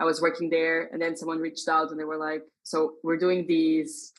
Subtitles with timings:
[0.00, 3.18] I was working there, and then someone reached out and they were like, "So we're
[3.18, 4.12] doing these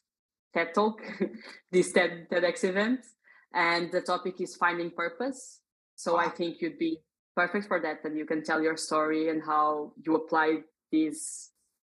[0.54, 1.02] TED Talk,
[1.72, 3.16] these TED TEDx events,
[3.54, 5.60] and the topic is finding purpose.
[5.96, 7.00] So I think you'd be
[7.36, 11.50] perfect for that, and you can tell your story and how you applied this,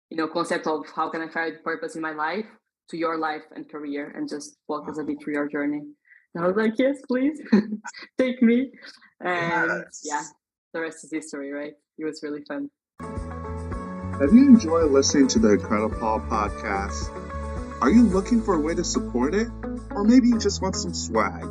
[0.08, 2.46] you know, concept of how can I find purpose in my life
[2.90, 5.82] to your life and career, and just walk us a bit through your journey."
[6.34, 7.40] And I was like, "Yes, please,
[8.18, 8.70] take me."
[9.20, 10.02] And yes.
[10.04, 10.22] yeah,
[10.72, 11.74] the rest is history, right?
[11.98, 12.70] It was really fun.
[14.20, 17.08] Have you enjoyed listening to the Incredible Paul podcast?
[17.80, 19.48] Are you looking for a way to support it?
[19.92, 21.46] Or maybe you just want some swag?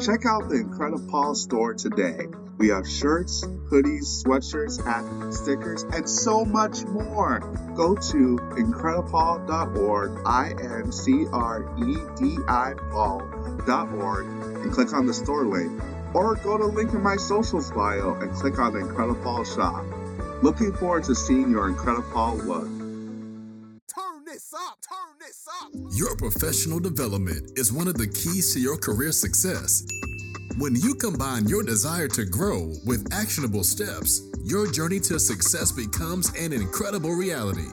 [0.00, 2.28] Check out the Incredible Paul store today.
[2.56, 7.40] We have shirts, hoodies, sweatshirts, hats, stickers, and so much more.
[7.76, 15.12] Go to incredipaul.org, I N C R E D I Paul.org, and click on the
[15.12, 15.82] store link.
[16.14, 19.84] Or go to link in my socials bio and click on the Incredible Paul shop.
[20.40, 22.68] Looking forward to seeing your Incredible look.
[23.92, 25.72] Turn this up, turn this up.
[25.96, 29.84] Your professional development is one of the keys to your career success.
[30.58, 36.32] When you combine your desire to grow with actionable steps, your journey to success becomes
[36.36, 37.70] an incredible reality.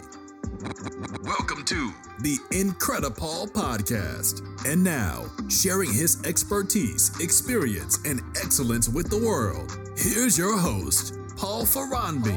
[1.23, 4.41] Welcome to the Incredipaul Podcast.
[4.65, 11.63] And now, sharing his expertise, experience, and excellence with the world, here's your host, Paul
[11.63, 12.33] Faranbi.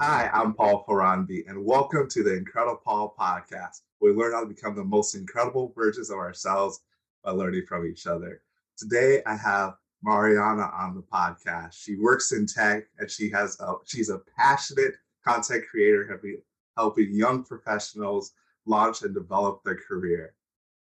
[0.00, 3.82] Hi, I'm Paul Faranbi, and welcome to the Incredible Paul podcast.
[4.00, 6.80] We learn how to become the most incredible versions of ourselves
[7.22, 8.42] by learning from each other.
[8.76, 11.74] Today, I have Mariana on the podcast.
[11.74, 16.42] She works in tech, and she has a, she's a passionate content creator, helping
[16.76, 18.32] helping young professionals
[18.66, 20.34] launch and develop their career.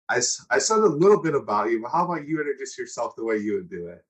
[0.09, 3.23] I, I said a little bit about you, but how about you introduce yourself the
[3.23, 4.03] way you would do it?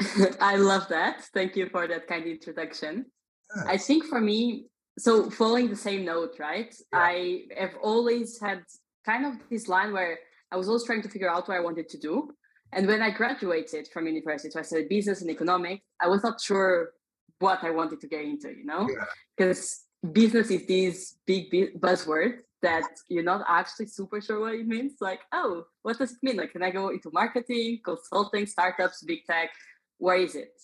[0.40, 1.24] I love that.
[1.34, 3.06] Thank you for that kind introduction.
[3.54, 3.66] Yes.
[3.66, 4.66] I think for me,
[4.98, 6.74] so following the same note, right?
[6.92, 6.98] Yeah.
[6.98, 8.62] I have always had
[9.04, 10.18] kind of this line where
[10.52, 12.30] I was always trying to figure out what I wanted to do.
[12.72, 16.40] And when I graduated from university, so I studied business and economics, I was not
[16.40, 16.90] sure
[17.40, 18.88] what I wanted to get into, you know?
[19.36, 20.10] Because yeah.
[20.10, 21.50] business is this big
[21.80, 24.94] buzzword that you're not actually super sure what it means.
[25.00, 26.36] Like, oh, what does it mean?
[26.36, 29.50] Like, can I go into marketing, consulting, startups, big tech?
[30.00, 30.54] Where is it?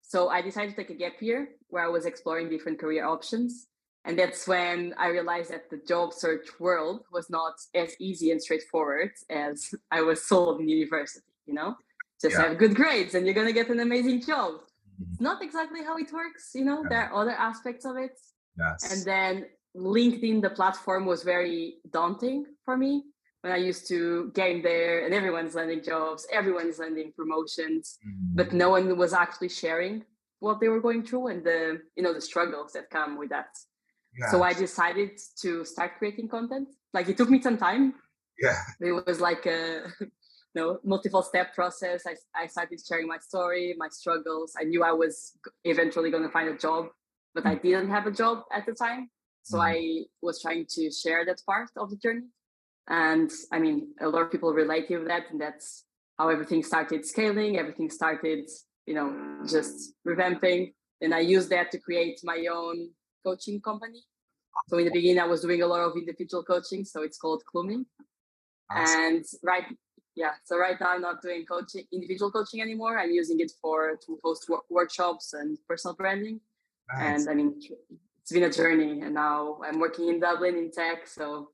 [0.00, 3.66] So I decided to take a gap year where I was exploring different career options.
[4.04, 8.40] And that's when I realized that the job search world was not as easy and
[8.40, 11.74] straightforward as I was sold in university, you know?
[12.22, 12.44] Just yeah.
[12.44, 14.52] have good grades and you're gonna get an amazing job.
[14.52, 15.12] Mm-hmm.
[15.12, 16.88] It's not exactly how it works, you know, yeah.
[16.88, 18.16] there are other aspects of it.
[18.56, 18.92] Yes.
[18.92, 19.46] And then
[19.76, 23.02] LinkedIn, the platform was very daunting for me
[23.42, 28.34] when I used to game there and everyone's landing jobs, everyone's landing promotions, mm-hmm.
[28.34, 30.04] but no one was actually sharing
[30.40, 33.48] what they were going through and the you know the struggles that come with that.
[34.18, 34.30] Yes.
[34.30, 36.68] So I decided to start creating content.
[36.92, 37.94] Like it took me some time.
[38.40, 38.56] Yeah.
[38.80, 42.04] It was like a you know, multiple step process.
[42.06, 44.54] I, I started sharing my story, my struggles.
[44.58, 46.86] I knew I was eventually going to find a job,
[47.34, 47.62] but I mm.
[47.62, 49.10] didn't have a job at the time.
[49.42, 49.66] So mm-hmm.
[49.66, 52.28] I was trying to share that part of the journey.
[52.88, 55.84] And I mean, a lot of people relate to that, and that's
[56.18, 57.58] how everything started scaling.
[57.58, 58.48] Everything started,
[58.86, 60.72] you know, just revamping.
[61.00, 62.90] And I used that to create my own
[63.24, 64.02] coaching company.
[64.68, 66.84] So in the beginning, I was doing a lot of individual coaching.
[66.84, 67.84] So it's called Klooming.
[68.70, 69.00] Awesome.
[69.00, 69.64] And right,
[70.14, 70.30] yeah.
[70.44, 72.98] So right now, I'm not doing coaching, individual coaching anymore.
[72.98, 76.40] I'm using it for to host workshops and personal branding.
[76.88, 77.26] Nice.
[77.26, 77.60] And I mean,
[78.22, 79.02] it's been a journey.
[79.02, 81.06] And now I'm working in Dublin in tech.
[81.06, 81.50] So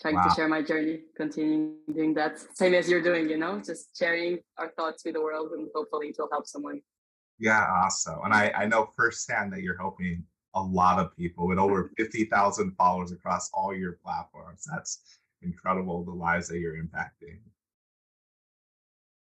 [0.00, 0.24] trying wow.
[0.24, 2.38] to share my journey, continuing doing that.
[2.54, 6.08] Same as you're doing, you know, just sharing our thoughts with the world and hopefully
[6.08, 6.80] it will help someone.
[7.38, 8.18] Yeah, awesome.
[8.24, 10.24] And I, I know firsthand that you're helping
[10.54, 14.64] a lot of people with over 50,000 followers across all your platforms.
[14.70, 17.38] That's incredible, the lives that you're impacting.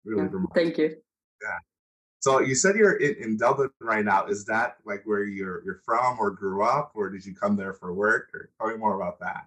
[0.05, 0.97] Really yeah, Thank you.
[1.41, 1.57] Yeah.
[2.19, 4.25] So you said you're in, in, Dublin right now.
[4.25, 7.73] Is that like where you're you're from or grew up, or did you come there
[7.73, 8.29] for work?
[8.33, 9.45] Or tell me more about that.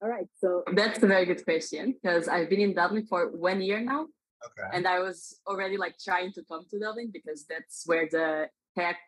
[0.00, 0.26] All right.
[0.38, 4.06] So that's a very good question because I've been in Dublin for one year now.
[4.46, 4.76] Okay.
[4.76, 8.98] And I was already like trying to come to Dublin because that's where the tech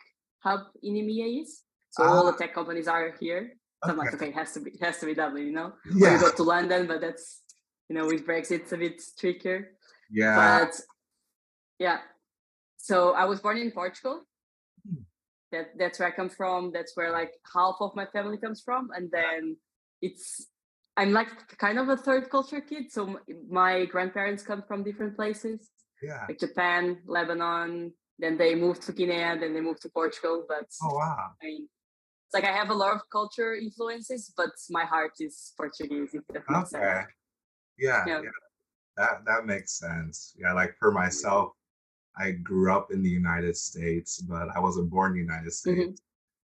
[0.43, 1.63] hub in EMEA is.
[1.91, 2.37] So all the ah.
[2.37, 3.53] tech companies are here.
[3.85, 3.93] So okay.
[3.93, 5.73] I'm like, okay, it has to be it has to be Dublin, you know?
[5.95, 6.15] Yeah.
[6.15, 7.43] We go to London, but that's
[7.89, 9.73] you know, with Brexit it's a bit trickier.
[10.11, 10.65] Yeah.
[10.65, 10.81] But
[11.79, 11.99] yeah.
[12.77, 14.23] So I was born in Portugal.
[14.89, 15.03] Hmm.
[15.53, 16.73] That that's where I come from.
[16.73, 18.91] That's where like half of my family comes from.
[18.95, 19.57] And then
[20.03, 20.50] it's
[21.01, 22.93] I'm like kind of a third culture kid.
[22.93, 23.19] So
[23.49, 25.71] my grandparents come from different places.
[26.03, 26.25] Yeah.
[26.29, 27.93] Like Japan, Lebanon.
[28.19, 29.39] Then they moved to Guinea.
[29.41, 30.45] Then they moved to Portugal.
[30.47, 31.31] But oh wow.
[31.43, 31.69] I mean,
[32.27, 36.11] It's like I have a lot of culture influences, but my heart is Portuguese.
[36.13, 36.85] If that makes Okay.
[36.85, 37.07] sense.
[37.79, 38.21] Yeah, Yeah.
[38.27, 38.37] yeah.
[38.99, 40.35] That that makes sense.
[40.39, 41.47] Yeah, like for myself,
[42.25, 45.61] I grew up in the United States, but I wasn't born in the United Mhm.
[45.63, 46.03] States.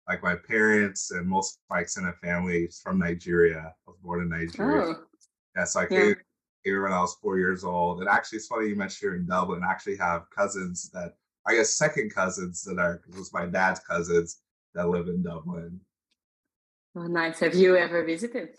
[0.09, 3.75] Like my parents and most of my extended family is from Nigeria.
[3.87, 4.83] I was born in Nigeria.
[4.83, 5.05] Oh,
[5.57, 5.89] Yeah, so I Yeah.
[5.89, 6.17] came
[6.63, 8.01] here when I was four years old.
[8.01, 9.63] And actually, it's funny you mentioned you're in Dublin.
[9.65, 11.17] I actually have cousins that,
[11.47, 14.41] I guess, second cousins that are, it was my dad's cousins
[14.75, 15.81] that live in Dublin.
[16.97, 17.41] oh, nice.
[17.41, 18.57] Have you ever visited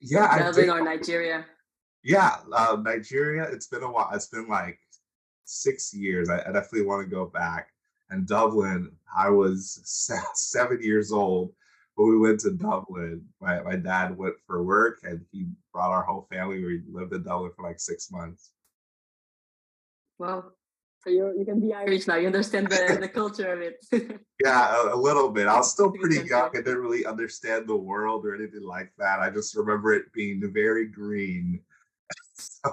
[0.00, 1.44] Yeah, Dublin or Nigeria?
[2.04, 3.44] Yeah, uh, Nigeria.
[3.50, 4.10] It's been a while.
[4.14, 4.78] It's been like
[5.44, 6.28] six years.
[6.30, 7.70] I, I definitely want to go back.
[8.10, 9.80] And Dublin, I was
[10.34, 11.52] seven years old
[11.94, 13.24] when we went to Dublin.
[13.40, 16.64] My my dad went for work, and he brought our whole family.
[16.64, 18.52] We lived in Dublin for like six months.
[20.18, 20.52] Well,
[21.04, 22.16] so you you can be Irish now.
[22.16, 24.20] You understand the, the culture of it.
[24.42, 25.46] Yeah, a, a little bit.
[25.46, 26.50] I was still Pretty pretty young.
[26.54, 29.20] I didn't really understand the world or anything like that.
[29.20, 31.60] I just remember it being very green.
[32.34, 32.70] So,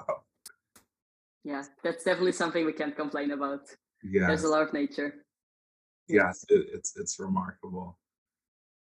[1.44, 3.62] yeah, that's definitely something we can't complain about.
[4.02, 4.26] yeah.
[4.26, 5.25] There's a lot of nature.
[6.08, 7.98] Yes it, it's it's remarkable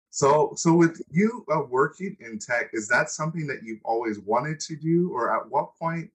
[0.09, 4.59] so so with you uh, working in tech is that something that you've always wanted
[4.59, 6.09] to do or at what point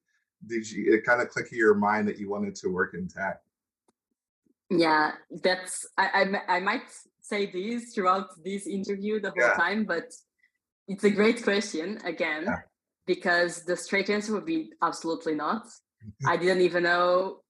[0.47, 3.09] did you it kind of click in your mind that you wanted to work in
[3.09, 3.41] tech
[4.71, 5.13] Yeah,
[5.43, 6.89] that's I, I I might
[7.23, 9.57] say this throughout this interview the whole Yeah.
[9.65, 10.13] time, but
[10.87, 12.61] it's a great question again Yeah.
[13.07, 15.65] because the straight answer would be absolutely not.
[16.05, 16.29] Mhm.
[16.33, 17.41] I didn't even know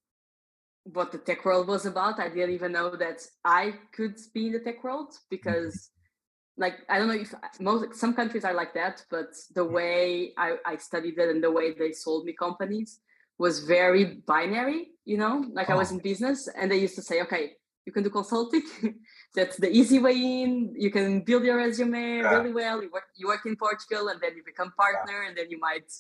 [0.92, 2.18] what the tech world was about.
[2.18, 6.62] I didn't even know that I could be in the tech world because mm-hmm.
[6.62, 10.56] like I don't know if most some countries are like that, but the way I,
[10.64, 13.00] I studied it and the way they sold me companies
[13.38, 15.94] was very binary, you know, like I was Oh.
[15.94, 17.52] in business and they used to say, okay,
[17.86, 18.62] you can do consulting.
[19.34, 20.74] That's the easy way in.
[20.76, 22.34] You can build your resume Yeah.
[22.34, 22.82] really well.
[22.82, 25.90] You work, you work in Portugal and then you become partner and then you might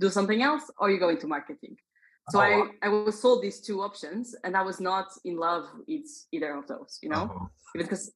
[0.00, 1.76] do something else or you go into marketing.
[2.30, 2.68] So Oh, I, wow.
[2.82, 6.66] I was sold these two options and I was not in love with either of
[6.66, 8.12] those, you know, Oh, because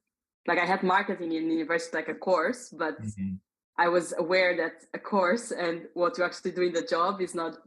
[0.46, 3.38] like I had marketing in university, like a course, but mhm.
[3.78, 7.34] I was aware that a course and what you actually do in the job is
[7.34, 7.58] not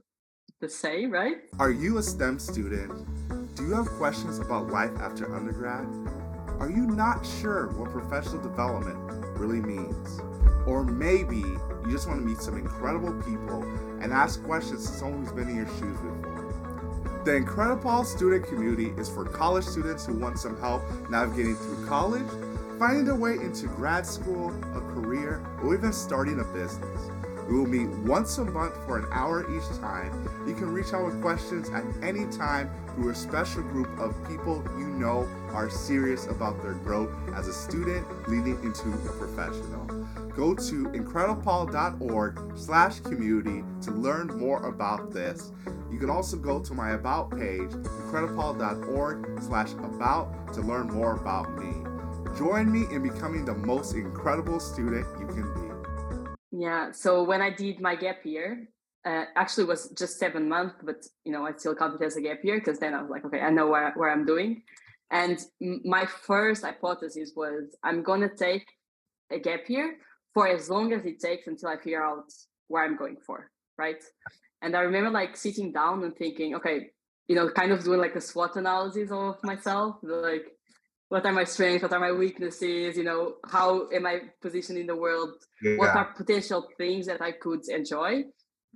[0.59, 1.37] the same, right?
[1.59, 2.91] Are you a STEM student?
[3.55, 5.87] Do you have questions about life after undergrad?
[6.59, 8.97] Are you not sure what professional development
[9.37, 10.19] really means?
[10.65, 13.63] Or maybe you just want to meet some incredible people
[14.01, 16.32] and ask questions to someone who's been in your shoes before.
[17.23, 22.27] The Incredipaul student community is for college students who want some help navigating through college,
[22.77, 27.09] finding their way into grad school, a career, or even starting a business.
[27.47, 30.11] We will meet once a month for an hour each time.
[30.45, 34.61] You can reach out with questions at any time through a special group of people
[34.77, 39.85] you know are serious about their growth as a student leading into a professional.
[40.35, 45.53] Go to incredipaul.org slash community to learn more about this.
[45.93, 51.55] You can also go to my about page, incredipaul.org slash about to learn more about
[51.59, 51.71] me.
[52.35, 56.57] Join me in becoming the most incredible student you can be.
[56.59, 56.91] Yeah.
[56.93, 58.67] So when I did my gap year,
[59.05, 62.21] uh, actually was just seven months, but you know I still count it as a
[62.21, 64.63] gap year because then I was like, okay, I know where where I'm doing.
[65.11, 65.37] And
[65.85, 68.65] my first hypothesis was I'm gonna take
[69.31, 69.97] a gap year
[70.33, 72.31] for as long as it takes until I figure out
[72.67, 74.01] where I'm going for, right?
[74.63, 76.89] And I remember like sitting down and thinking, okay,
[77.27, 80.45] you know, kind of doing like a SWOT analysis of myself, like
[81.09, 84.87] what are my strengths, what are my weaknesses, you know, how am I positioned in
[84.87, 85.33] the world,
[85.77, 88.23] what are potential things that I could enjoy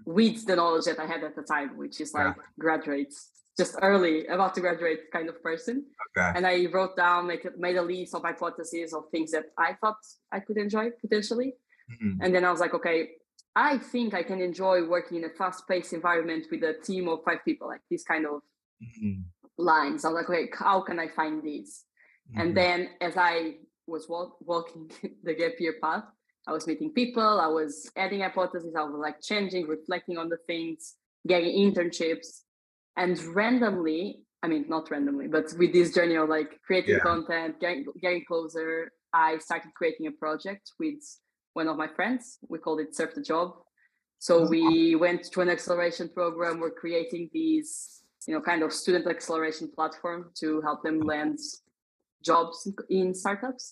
[0.05, 2.25] with the knowledge that I had at the time, which is Yeah.
[2.27, 3.13] like graduate,
[3.57, 5.85] just early, about to graduate kind of person.
[6.17, 6.31] Okay.
[6.35, 9.97] And I wrote down, make made a list of hypotheses of things that I thought
[10.31, 11.55] I could enjoy potentially.
[11.93, 12.17] Mhm.
[12.21, 12.99] And then I was like, okay,
[13.57, 17.43] I think I can enjoy working in a fast-paced environment with a team of five
[17.43, 18.43] people, like these kind of
[18.83, 19.23] Mhm.
[19.57, 20.05] lines.
[20.05, 21.85] I was like, okay, how can I find these?
[22.29, 22.39] Mhm.
[22.41, 24.83] And then as I was walk, walking
[25.23, 26.05] the gap year path,
[26.45, 30.37] I was meeting people, I was adding hypotheses, I was like changing, reflecting on the
[30.45, 30.95] things,
[31.25, 32.43] getting internships.
[32.95, 36.99] And randomly, I mean, not randomly, but with this journey of like creating Yeah.
[37.11, 41.01] content, getting, getting closer, I started creating a project with
[41.57, 42.23] one of my friends.
[42.51, 43.47] We called it Surf the Job.
[44.27, 44.47] So Oh.
[44.53, 46.53] we went to an acceleration program.
[46.61, 47.69] We're creating these,
[48.27, 51.37] you know, kind of student acceleration platform to help them land
[52.29, 52.57] jobs
[52.97, 53.63] in- startups.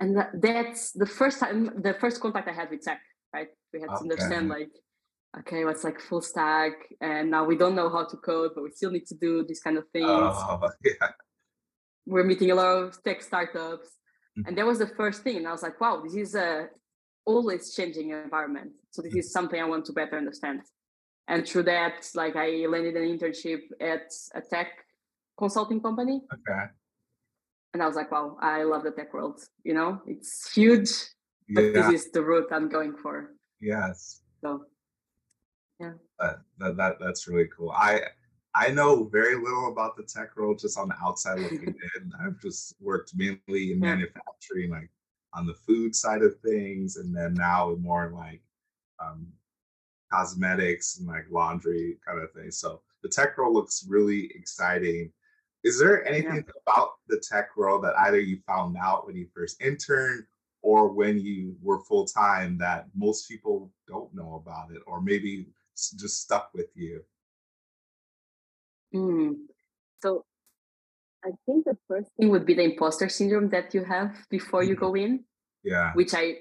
[0.00, 3.02] And that, that's the first time, the first contact I had with tech,
[3.36, 3.50] right?
[3.72, 4.72] We had to understand like,
[5.40, 6.72] okay, what's like full stack,
[7.08, 9.62] and now we don't know how to code, but we still need to do these
[9.66, 10.08] kind of things.
[10.08, 11.10] Oh, yeah.
[12.12, 13.88] We're meeting a lot of tech startups.
[13.88, 14.44] Mm-hmm.
[14.46, 15.36] And that was the first thing.
[15.38, 16.68] And I was like, wow, this is a
[17.24, 18.72] always changing environment.
[18.90, 19.18] So this mm-hmm.
[19.20, 20.60] is something I want to better understand.
[21.28, 24.68] And through that, like I landed an internship at a tech
[25.38, 26.22] consulting company.
[26.32, 26.64] Okay.
[27.72, 29.40] And I was like, wow, I love the tech world.
[29.62, 30.90] You know, it's huge,
[31.48, 31.72] but yeah.
[31.72, 33.34] this is the route I'm going for.
[33.60, 34.22] Yes.
[34.40, 34.64] So
[35.78, 35.92] yeah.
[36.18, 37.70] That, that, that that's really cool.
[37.70, 38.00] I
[38.54, 42.12] I know very little about the tech world just on the outside looking in.
[42.24, 43.94] I've just worked mainly in yeah.
[43.94, 44.90] manufacturing, like
[45.32, 48.42] on the food side of things, and then now more like
[48.98, 49.26] um,
[50.12, 52.50] cosmetics and like laundry kind of thing.
[52.50, 55.12] So the tech world looks really exciting.
[55.62, 56.52] Is there anything yeah.
[56.66, 60.24] about the tech world that either you found out when you first interned
[60.62, 65.46] or when you were full time that most people don't know about it, or maybe
[65.74, 67.02] just stuck with you?
[68.94, 69.36] Mm.
[70.02, 70.24] So
[71.24, 74.74] I think the first thing would be the imposter syndrome that you have before you
[74.74, 74.84] mm-hmm.
[74.84, 75.24] go in.
[75.62, 75.92] Yeah.
[75.94, 76.36] Which I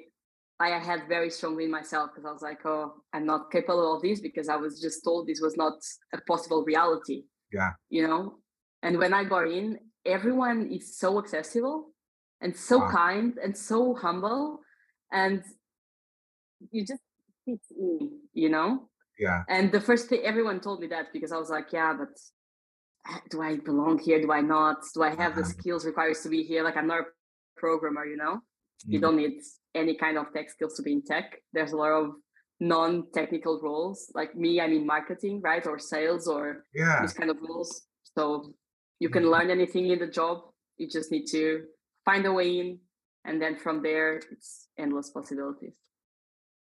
[0.60, 4.02] I had very strongly in myself because I was like, oh, I'm not capable of
[4.02, 5.74] this because I was just told this was not
[6.14, 7.24] a possible reality.
[7.52, 7.72] Yeah.
[7.90, 8.40] You know?
[8.84, 11.92] And when I got in, everyone is so accessible
[12.42, 12.92] and so wow.
[12.92, 14.60] kind and so humble.
[15.12, 15.44] And
[16.72, 17.02] you just
[17.46, 18.90] fit in, you know?
[19.18, 19.44] Yeah.
[19.48, 22.10] And the first thing everyone told me that because I was like, yeah, but
[23.30, 24.22] do I belong here?
[24.22, 24.78] Do I not?
[24.94, 25.52] Do I have the uh-huh.
[25.58, 26.64] skills required to be here?
[26.64, 27.04] Like I'm not a
[27.58, 28.36] programmer, you know.
[28.88, 28.94] Mm.
[28.94, 29.42] You don't need
[29.76, 31.38] any kind of tech skills to be in tech.
[31.54, 32.12] There's a lot of
[32.60, 34.12] non-technical roles.
[34.14, 37.02] Like me, I'm in marketing, right, or sales, or yeah.
[37.02, 37.84] these kind of roles.
[38.18, 38.54] So
[39.00, 39.32] you can mm.
[39.32, 40.42] learn anything in the job.
[40.78, 41.64] You just need to
[42.06, 42.80] find a way in,
[43.26, 45.74] and then from there, it's endless possibilities.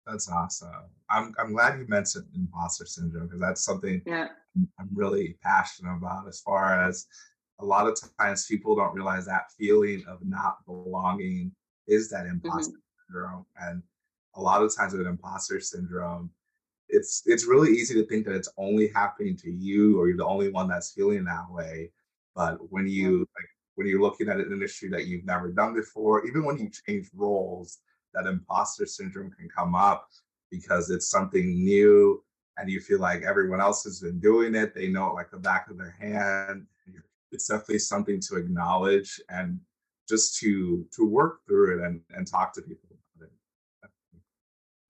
[0.06, 0.68] That's awesome.
[1.10, 4.28] I'm I'm glad you mentioned imposter syndrome because that's something yeah.
[4.56, 7.06] I'm really passionate about as far as
[7.60, 11.52] a lot of times people don't realize that feeling of not belonging
[11.86, 13.12] is that imposter mm-hmm.
[13.12, 13.46] syndrome.
[13.60, 13.82] And
[14.34, 16.30] a lot of times with imposter syndrome,
[16.88, 20.26] it's it's really easy to think that it's only happening to you or you're the
[20.26, 21.90] only one that's feeling that way.
[22.34, 26.26] But when you like when you're looking at an industry that you've never done before,
[26.26, 27.78] even when you change roles,
[28.12, 30.08] that imposter syndrome can come up
[30.50, 32.22] because it's something new
[32.56, 34.74] and you feel like everyone else has been doing it.
[34.74, 36.66] They know it like the back of their hand.
[37.32, 39.58] It's definitely something to acknowledge and
[40.08, 43.32] just to to work through it and, and talk to people about it.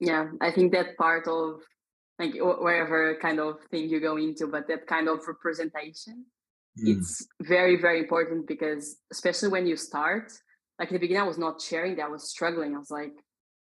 [0.01, 1.61] Yeah, I think that part of
[2.19, 6.27] like wherever kind of thing you go into, but that kind of representation,
[6.79, 6.97] mm.
[6.97, 10.33] it's very, very important because especially when you start,
[10.79, 12.07] like in the beginning, I was not sharing that.
[12.07, 12.75] I was struggling.
[12.75, 13.15] I was like,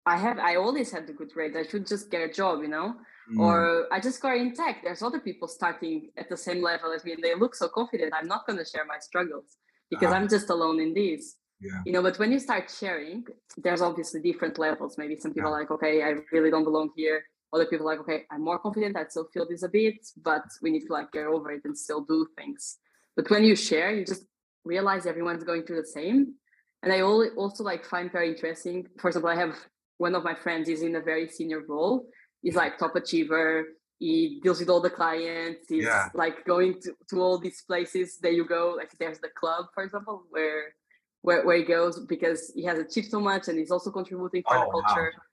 [0.06, 1.56] I have, I always had the good grades.
[1.56, 2.96] I should just get a job, you know?
[3.34, 3.40] Mm.
[3.40, 4.82] Or I just got in tech.
[4.84, 8.14] There's other people starting at the same level as me and they look so confident.
[8.14, 9.58] I'm not going to share my struggles
[9.90, 10.16] because ah.
[10.16, 11.36] I'm just alone in these.
[11.62, 11.82] Yeah.
[11.86, 13.26] You know, but when you start sharing,
[13.58, 14.98] there's obviously different levels.
[14.98, 15.56] Maybe some people yeah.
[15.56, 17.24] are like, okay, I really don't belong here.
[17.52, 18.96] Other people like, okay, I'm more confident.
[18.96, 21.78] I still feel this a bit, but we need to like get over it and
[21.78, 22.78] still do things.
[23.16, 24.24] But when you share, you just
[24.64, 26.36] realize everyone's going through the same
[26.84, 29.56] and i also like find very interesting for example i have
[29.98, 32.08] one of my friends is in a very senior role
[32.42, 33.66] he's like top achiever
[34.00, 36.08] he deals with all the clients he's yeah.
[36.14, 39.84] like going to, to all these places that you go like there's the club for
[39.84, 40.74] example where
[41.22, 44.58] where, where he goes because he has achieved so much and he's also contributing for
[44.58, 45.24] oh, the culture wow.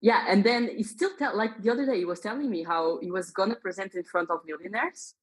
[0.00, 2.98] yeah and then he still tell like the other day he was telling me how
[3.00, 5.14] he was gonna present in front of millionaires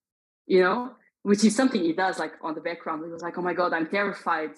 [0.48, 3.42] you know which is something he does like on the background he was like oh
[3.42, 4.52] my god i'm terrified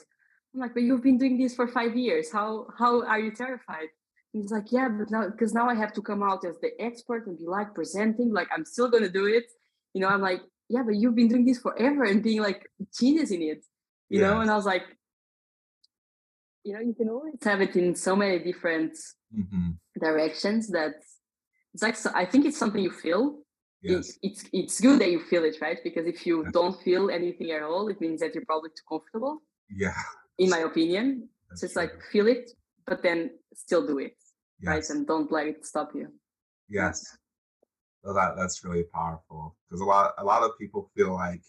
[0.58, 2.32] I'm like, but you've been doing this for five years.
[2.32, 3.89] How how are you terrified?
[4.34, 7.28] He's like, yeah, but now because now I have to come out as the expert
[7.28, 9.46] and be like presenting, like I'm still gonna do it.
[9.94, 13.32] You know, I'm like, yeah, but you've been doing this forever and being like genius
[13.32, 13.64] in it.
[14.10, 14.28] You yeah.
[14.28, 14.84] know, and I was like,
[16.64, 18.94] you know, you can always have it in so many different
[19.36, 19.72] mm-hmm.
[20.00, 20.96] directions that
[21.74, 23.40] it's like so I think it's something you feel.
[23.82, 24.18] Yes.
[24.24, 25.78] It's, it's it's good that you feel it, right?
[25.84, 29.42] Because if you don't feel anything at all, it means that you're probably too comfortable.
[29.70, 29.94] Yeah
[30.38, 31.30] in my opinion.
[31.50, 31.84] That's so it's true.
[31.84, 32.52] like feel it,
[32.88, 34.15] but then still do it,
[34.62, 34.67] yes.
[34.67, 34.89] right?
[34.89, 36.08] And don't let it stop you.
[36.70, 37.17] Yes,
[38.03, 41.41] so that that's really powerful because a lot a lot of people feel like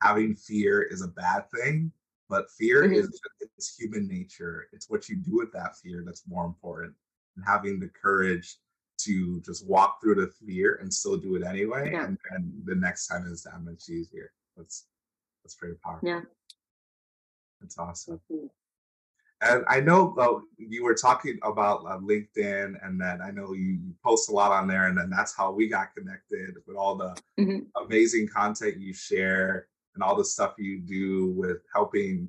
[0.00, 1.92] having fear is a bad thing,
[2.28, 2.94] but fear mm-hmm.
[2.94, 3.20] is
[3.56, 4.68] it's human nature.
[4.72, 6.94] It's what you do with that fear that's more important,
[7.36, 8.56] and having the courage
[8.98, 12.04] to just walk through the fear and still do it anyway, yeah.
[12.04, 14.30] and, and the next time is that much easier.
[14.56, 14.86] That's
[15.42, 16.08] that's pretty powerful.
[16.08, 16.20] Yeah.
[17.60, 18.20] That's awesome.
[19.42, 23.80] And I know uh, you were talking about uh, LinkedIn, and then I know you,
[24.04, 27.16] post a lot on there, and then that's how we got connected with all the
[27.38, 27.84] mm-hmm.
[27.84, 32.28] amazing content you share and all the stuff you do with helping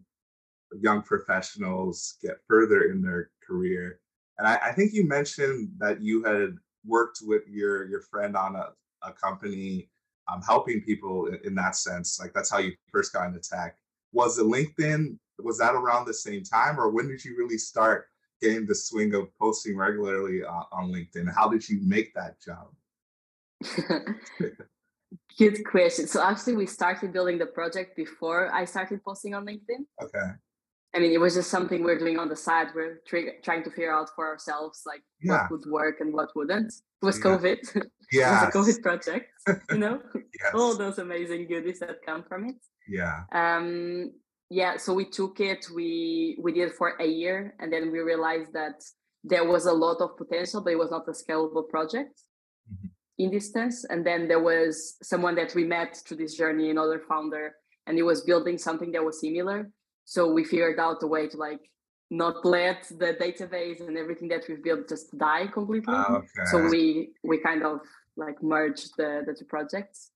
[0.81, 3.99] young professionals get further in their career.
[4.39, 8.55] And I, I think you mentioned that you had worked with your your friend on
[8.55, 8.69] a,
[9.03, 9.89] a company
[10.27, 12.19] um, helping people in, in, that sense.
[12.19, 13.77] Like that's how you first got into tech.
[14.11, 15.17] Was it LinkedIn?
[15.39, 18.07] Was that around the same time, or when did you really start
[18.41, 21.33] getting the swing of posting regularly on, on LinkedIn?
[21.33, 22.69] How did you make that jump?
[25.37, 26.07] Good question.
[26.07, 29.85] So actually, we started building the project before I started posting on LinkedIn.
[30.01, 30.31] Okay.
[30.95, 32.67] I mean, it was just something we're doing on the side.
[32.75, 35.43] We're tr- trying to figure out for ourselves like yeah.
[35.43, 36.67] what would work and what wouldn't.
[36.67, 37.23] It was yeah.
[37.23, 37.57] COVID.
[38.11, 38.47] Yeah.
[38.47, 39.31] it was a COVID project.
[39.71, 40.53] You know, yes.
[40.53, 42.55] all those amazing goodies that come from it.
[42.87, 43.23] Yeah.
[43.31, 44.11] Um.
[44.59, 44.73] Yeah.
[44.77, 45.61] So we took it.
[45.77, 45.87] We
[46.43, 48.77] we did it for a year, and then we realized that
[49.31, 52.15] there was a lot of potential, but it was not a scalable project.
[52.71, 52.87] Mm-hmm.
[53.23, 57.45] In distance, and then there was someone that we met through this journey, another founder,
[57.85, 59.59] and he was building something that was similar
[60.05, 61.59] so we figured out a way to like
[62.09, 65.93] not let the database and everything that we've built just die completely.
[65.95, 66.45] Ah, okay.
[66.45, 67.79] So we we kind of
[68.15, 70.11] like merged the, the two projects.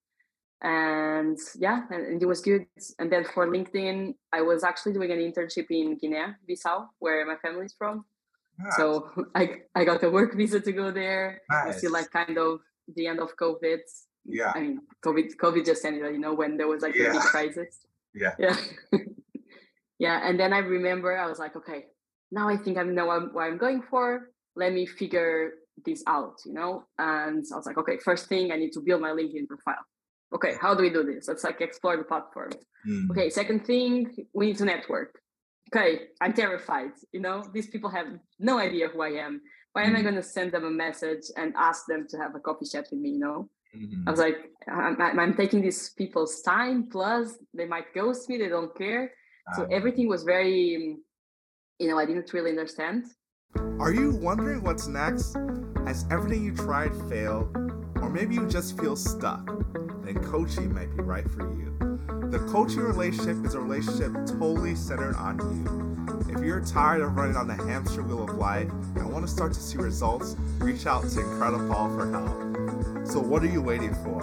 [0.62, 2.66] And yeah, and, it was good.
[3.00, 7.36] And then for LinkedIn, I was actually doing an internship in Guinea Bissau, where my
[7.36, 8.06] family is from.
[8.58, 8.76] Nice.
[8.76, 11.42] So I I got a work visa to go there.
[11.50, 11.82] Nice.
[11.82, 12.60] see like kind of
[12.96, 13.80] the end of COVID.
[14.26, 14.52] Yeah.
[14.56, 17.10] I mean, COVID COVID just ended, you know, when there was like yeah.
[17.10, 17.80] a big crisis.
[18.16, 18.34] Yeah.
[18.40, 18.56] Yeah.
[20.00, 21.86] yeah and then i remember i was like okay
[22.32, 25.52] now i think i know what i'm going for let me figure
[25.86, 29.02] this out you know and i was like okay first thing i need to build
[29.02, 29.84] my linkedin profile
[30.34, 32.52] okay how do we do this let's like explore the platform
[32.88, 33.10] mm.
[33.12, 35.20] okay second thing we need to network
[35.70, 38.08] okay i'm terrified you know these people have
[38.40, 39.42] no idea who i am
[39.74, 40.04] why am i mm.
[40.04, 43.00] going to send them a message and ask them to have a coffee chat with
[43.00, 44.08] me you know mm-hmm.
[44.08, 44.38] i was like
[44.70, 49.12] I'm, I'm taking these people's time plus they might ghost me they don't care
[49.56, 50.98] so um, everything was very,
[51.80, 53.06] you know, I didn't really understand.
[53.80, 55.38] Are you wondering what's next?
[55.86, 57.56] Has everything you tried failed?
[58.02, 59.48] Or maybe you just feel stuck?
[60.08, 61.76] Then coaching might be right for you.
[62.32, 66.34] The coaching relationship is a relationship totally centered on you.
[66.34, 69.52] If you're tired of running on the hamster wheel of life and want to start
[69.52, 73.06] to see results, reach out to IncrediPaul for help.
[73.06, 74.22] So what are you waiting for?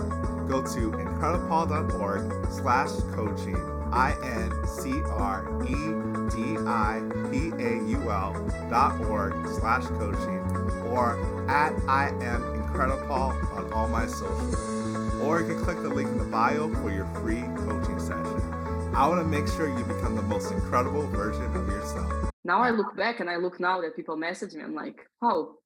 [0.49, 3.57] Go to incredipaul.org slash coaching
[3.93, 5.75] I N C R E
[6.35, 8.33] D I P A U L
[8.71, 10.41] dot org slash coaching
[10.89, 11.19] or
[11.51, 14.74] at I am IncrediPaul on all my socials.
[15.25, 18.41] Or you can click the link in the bio for your free coaching session.
[18.95, 22.31] I want to make sure you become the most incredible version of yourself.
[22.45, 25.57] Now I look back and I look now that people message me, I'm like, oh,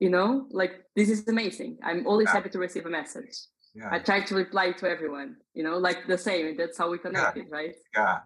[0.00, 1.78] you know, like this is amazing.
[1.82, 3.34] I'm always happy to receive a message
[3.76, 3.88] yeah.
[3.92, 6.56] I try to reply to everyone, you know, like the same.
[6.56, 7.56] That's how we connected, yeah.
[7.56, 7.74] right?
[7.94, 8.18] Yeah.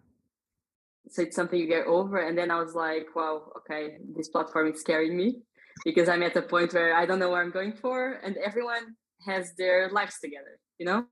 [1.11, 2.19] So it's something you get over.
[2.19, 5.41] And then I was like, wow, okay, this platform is scaring me
[5.85, 8.21] because I'm at a point where I don't know where I'm going for.
[8.25, 8.95] And everyone
[9.27, 11.05] has their lives together, you know?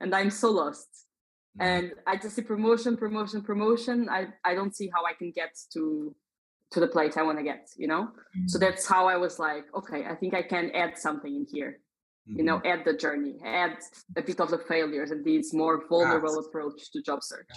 [0.00, 0.88] And I'm so lost.
[1.60, 1.68] Mm-hmm.
[1.68, 4.08] And I just see promotion, promotion, promotion.
[4.08, 6.14] I, I don't see how I can get to
[6.72, 8.04] to the place I want to get, you know?
[8.04, 8.46] Mm-hmm.
[8.46, 11.80] So that's how I was like, okay, I think I can add something in here
[12.30, 12.38] mm-hmm.
[12.38, 12.66] you know mm-hmm.
[12.66, 13.76] add the journey add
[14.16, 16.46] a bit of the failures and this more vulnerable yes.
[16.46, 17.48] approach to job search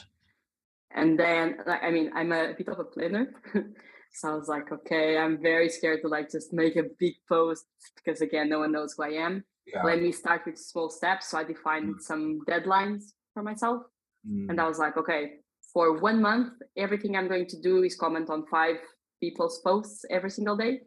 [0.91, 3.33] and then like i mean i'm a bit of a planner
[4.13, 7.65] so i was like okay i'm very scared to like just make a big post
[7.95, 9.83] because again no one knows who i am yeah.
[9.83, 11.99] let me start with small steps so i defined mm-hmm.
[11.99, 13.83] some deadlines for myself
[14.27, 14.49] mm-hmm.
[14.49, 15.33] and i was like okay
[15.73, 18.77] for one month everything i'm going to do is comment on five
[19.19, 20.79] people's posts every single day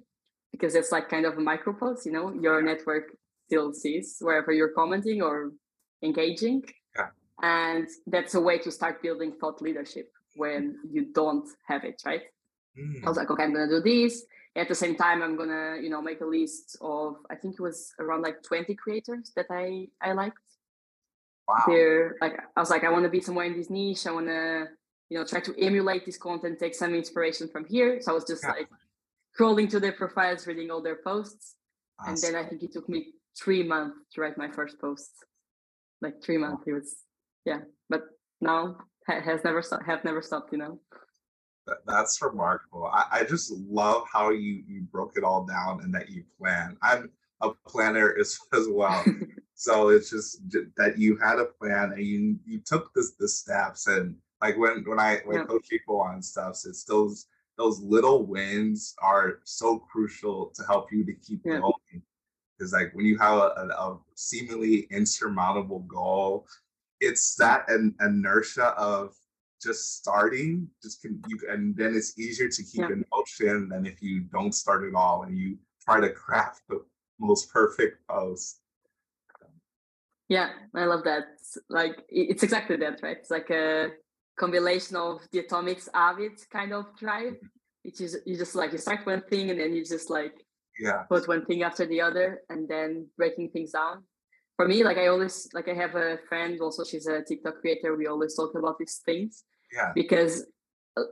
[0.52, 3.04] because it's like kind of a micro post you know your network
[3.46, 5.52] still sees wherever you're commenting or
[6.02, 6.62] engaging.
[6.96, 7.08] Yeah.
[7.42, 12.22] And that's a way to start building thought leadership when you don't have it, right?
[12.78, 13.04] Mm.
[13.04, 14.24] I was like, okay, I'm gonna do this.
[14.56, 17.62] At the same time, I'm gonna, you know, make a list of I think it
[17.62, 20.38] was around like 20 creators that I I liked.
[21.46, 21.62] Wow.
[21.66, 24.06] They're like I was like, I want to be somewhere in this niche.
[24.06, 24.66] I want to,
[25.10, 28.00] you know, try to emulate this content, take some inspiration from here.
[28.00, 28.52] So I was just yeah.
[28.52, 28.68] like
[29.38, 31.54] scrolling to their profiles, reading all their posts.
[32.00, 32.14] Awesome.
[32.14, 35.10] And then I think it took me three months to write my first post.
[36.00, 36.96] Like three months, it was
[37.44, 37.60] yeah.
[37.88, 38.02] But
[38.40, 39.86] now has never stopped.
[39.86, 40.52] Have never stopped.
[40.52, 40.80] You know.
[41.86, 42.86] That's remarkable.
[42.86, 46.76] I, I just love how you you broke it all down and that you plan.
[46.82, 49.04] I'm a planner as as well.
[49.54, 50.40] so it's just
[50.76, 54.84] that you had a plan and you you took this the steps and like when
[54.86, 55.42] when I when yeah.
[55.42, 57.26] I coach people on stuff, it's those
[57.56, 61.58] those little wins are so crucial to help you to keep yeah.
[61.58, 62.02] going
[62.58, 66.46] Because like when you have a, a, a seemingly insurmountable goal,
[67.00, 69.14] it's that an, inertia of
[69.62, 72.88] just starting just can you and then it's easier to keep yeah.
[72.88, 76.80] in motion than if you don't start at all and you try to craft the
[77.18, 78.60] most perfect post
[80.28, 81.24] yeah i love that.
[81.68, 83.16] Like it's exactly that right?
[83.18, 83.90] It's like a
[84.38, 87.46] combination of the atomics habit kind of drive mm-hmm.
[87.84, 90.34] which is you just like you start one thing and then you just like
[90.78, 91.04] yeah.
[91.08, 94.02] put one thing after the other and then breaking things down
[94.56, 97.96] for me like i always like i have a friend also she's a tiktok creator
[97.96, 100.46] we always talk about these things yeah because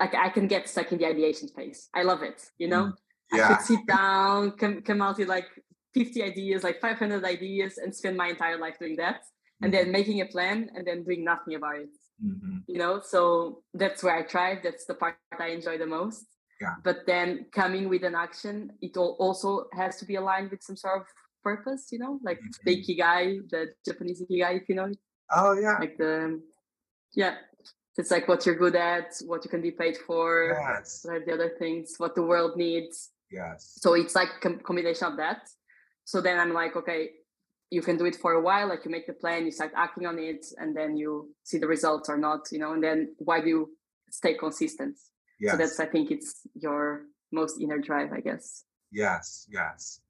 [0.01, 2.95] like i can get stuck in the ideation phase i love it you know mm.
[3.33, 3.45] yeah.
[3.45, 5.47] i could sit down come, come out with like
[5.95, 9.65] 50 ideas like 500 ideas and spend my entire life doing that mm-hmm.
[9.65, 9.93] and then mm-hmm.
[9.93, 11.89] making a plan and then doing nothing about it
[12.25, 12.59] mm-hmm.
[12.67, 16.27] you know so that's where i thrive that's the part i enjoy the most
[16.61, 16.75] yeah.
[16.83, 21.01] but then coming with an action it also has to be aligned with some sort
[21.01, 21.07] of
[21.51, 22.65] purpose you know like mm-hmm.
[22.65, 24.99] the ikigai the japanese ikigai if you know it?
[25.31, 25.79] Oh yeah.
[25.79, 26.41] Like the
[27.15, 27.37] yeah
[27.97, 31.01] it's like what you're good at what you can be paid for yes.
[31.05, 33.11] what are the other things what the world needs.
[33.31, 33.79] Yes.
[33.81, 35.49] So it's like a combination of that.
[36.05, 37.11] So then i'm like okay
[37.71, 40.07] you can do it for a while like you make the plan you start acting
[40.07, 43.41] on it and then you see the results or not you know and then why
[43.41, 43.71] do you
[44.11, 44.97] stay consistent?
[45.41, 45.53] Yes.
[45.53, 48.65] so that's i think it's your most inner drive i guess.
[48.93, 50.01] Yes yes.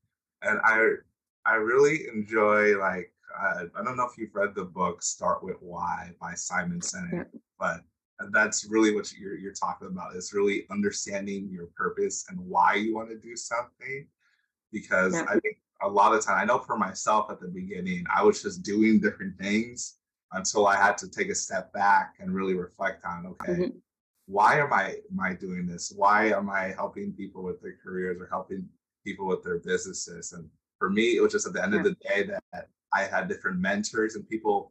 [0.42, 0.96] And i
[1.46, 5.56] i really enjoy like uh, i don't know if you've read the book start with
[5.60, 7.26] why by simon sinek
[7.58, 7.80] but
[8.32, 12.94] that's really what you're, you're talking about is really understanding your purpose and why you
[12.94, 14.06] want to do something
[14.70, 15.26] because yeah.
[15.28, 18.42] i think a lot of time, I know for myself at the beginning, I was
[18.42, 19.98] just doing different things
[20.32, 23.78] until I had to take a step back and really reflect on, okay, mm-hmm.
[24.26, 25.92] why am I am I doing this?
[25.94, 28.68] Why am I helping people with their careers or helping
[29.04, 30.32] people with their businesses?
[30.32, 30.48] And
[30.84, 31.78] for me, it was just at the end yeah.
[31.78, 34.70] of the day that I had different mentors and people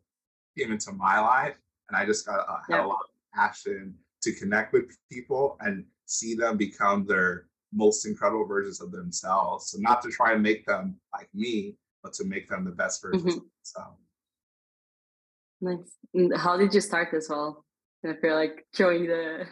[0.55, 1.57] came into my life,
[1.89, 2.85] and I just got uh, had yeah.
[2.85, 8.45] a lot of passion to connect with people and see them become their most incredible
[8.45, 9.71] versions of themselves.
[9.71, 13.01] So not to try and make them like me, but to make them the best
[13.01, 13.39] versions mm-hmm.
[13.39, 13.97] of themselves.
[15.61, 16.39] Nice.
[16.39, 17.65] How did you start this well?
[18.05, 19.47] I feel like showing the.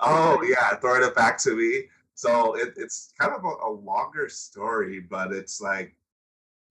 [0.00, 1.84] oh yeah, throw it back to me.
[2.14, 5.96] So it, it's kind of a, a longer story, but it's like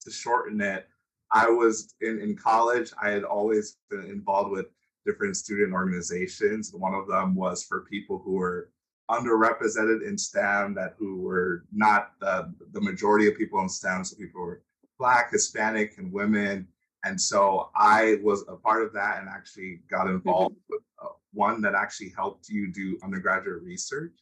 [0.01, 0.87] to shorten it.
[1.31, 2.91] I was in, in college.
[3.01, 4.67] I had always been involved with
[5.05, 6.71] different student organizations.
[6.73, 8.69] One of them was for people who were
[9.09, 14.05] underrepresented in STEM that who were not the, the majority of people in STEM.
[14.05, 14.63] So people were
[14.97, 16.67] Black, Hispanic, and women.
[17.03, 20.73] And so I was a part of that and actually got involved mm-hmm.
[20.75, 24.13] with uh, one that actually helped you do undergraduate research.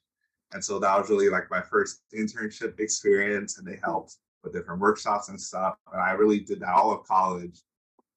[0.53, 4.81] And so that was really like my first internship experience, and they helped with different
[4.81, 5.75] workshops and stuff.
[5.93, 7.61] And I really did that all of college.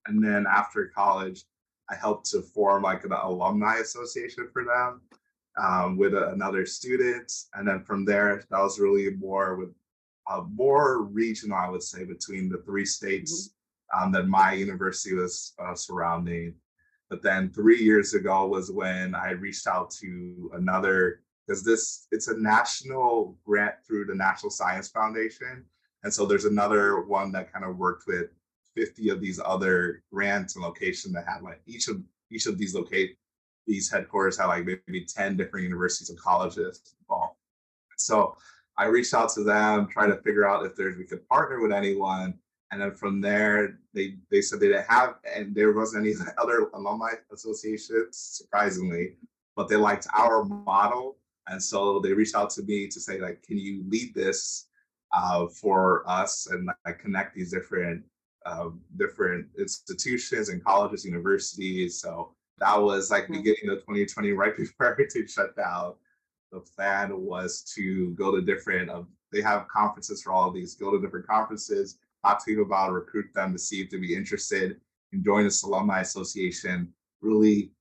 [0.07, 1.45] And then after college,
[1.91, 5.03] I helped to form like an alumni association for them
[5.63, 7.31] um, with a, another student.
[7.55, 9.71] And then from there, that was really more with
[10.31, 13.51] uh, more regional, I would say, between the three states
[13.95, 14.05] mm-hmm.
[14.07, 16.55] um, that my university was uh, surrounding.
[17.11, 22.29] But then three years ago was when I reached out to another, because this it's
[22.29, 25.65] a national grant through the National Science Foundation.
[26.03, 28.31] And so there's another one that kind of worked with
[28.75, 32.75] 50 of these other grants and locations that had like each of each of these
[32.75, 33.17] locate
[33.67, 37.37] these headquarters had like maybe 10 different universities and colleges involved.
[37.97, 38.37] So
[38.77, 41.73] I reached out to them, trying to figure out if there's we could partner with
[41.73, 42.35] anyone.
[42.71, 46.71] And then from there, they they said they didn't have, and there wasn't any other
[46.75, 49.17] alumni associations, surprisingly,
[49.55, 51.17] but they liked our model.
[51.49, 54.69] And so they reached out to me to say, like, can you lead this
[55.13, 58.03] uh, for us and like, connect these different
[58.47, 61.99] uh, different institutions and colleges, universities.
[62.01, 63.43] So that was like mm-hmm.
[63.43, 65.95] beginning of 2020, right before everything shut down.
[66.53, 69.03] The plan was to go to different, uh,
[69.33, 72.93] they have conferences for all of these, go to different conferences, talk to people about
[72.93, 74.79] recruit them to see if they'd be interested
[75.13, 77.73] in joining this alumni association, really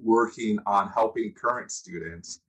[0.00, 2.40] working on helping current students.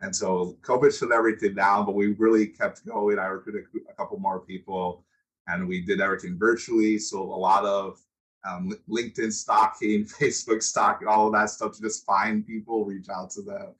[0.00, 3.18] And so COVID shut everything down, but we really kept going.
[3.18, 5.04] I recruited a couple more people
[5.48, 6.98] and we did everything virtually.
[6.98, 7.98] So a lot of
[8.46, 13.30] um, LinkedIn stalking, Facebook stalking, all of that stuff to just find people, reach out
[13.30, 13.74] to them.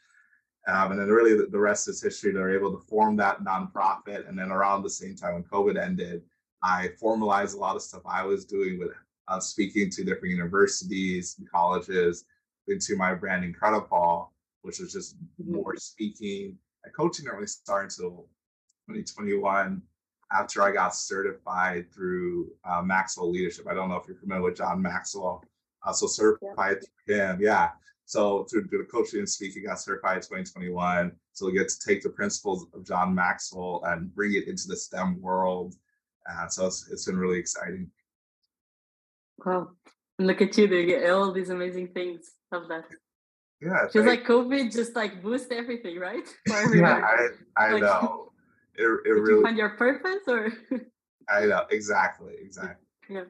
[0.69, 2.33] Um, and then really the, the, rest is history.
[2.33, 4.29] They're able to form that nonprofit.
[4.29, 6.23] And then around the same time when COVID ended,
[6.63, 8.91] I formalized a lot of stuff I was doing with
[9.29, 12.25] uh, speaking to different universities and colleges
[12.67, 14.29] into my brand IncrediPaul,
[14.67, 15.55] which was just mm-hmm.
[15.55, 16.59] more speaking.
[16.85, 18.29] And coaching didn't really start until
[18.89, 19.81] 2021
[20.33, 23.67] after I got certified through uh, Maxwell Leadership.
[23.69, 25.45] I don't know if you're familiar with John Maxwell.
[25.87, 27.71] Uh, so certified through him, yeah.
[28.07, 31.13] So through, through the coaching and speaking, got certified in 2021.
[31.33, 34.77] So we get to take the principles of John Maxwell and bring it into the
[34.77, 35.75] STEM world.
[36.29, 37.89] Uh, so it's, it's been really exciting.
[39.45, 39.69] Wow.
[40.19, 42.33] And look at you doing all these amazing things.
[42.51, 42.85] Love that.
[43.61, 43.89] Yeah.
[43.89, 46.27] Feels like COVID just like boost everything, right?
[46.75, 48.33] yeah, I, I like, know.
[48.75, 50.53] It, it did really you find your purpose or
[51.29, 52.87] I know, exactly, exactly.
[53.09, 53.25] Yeah.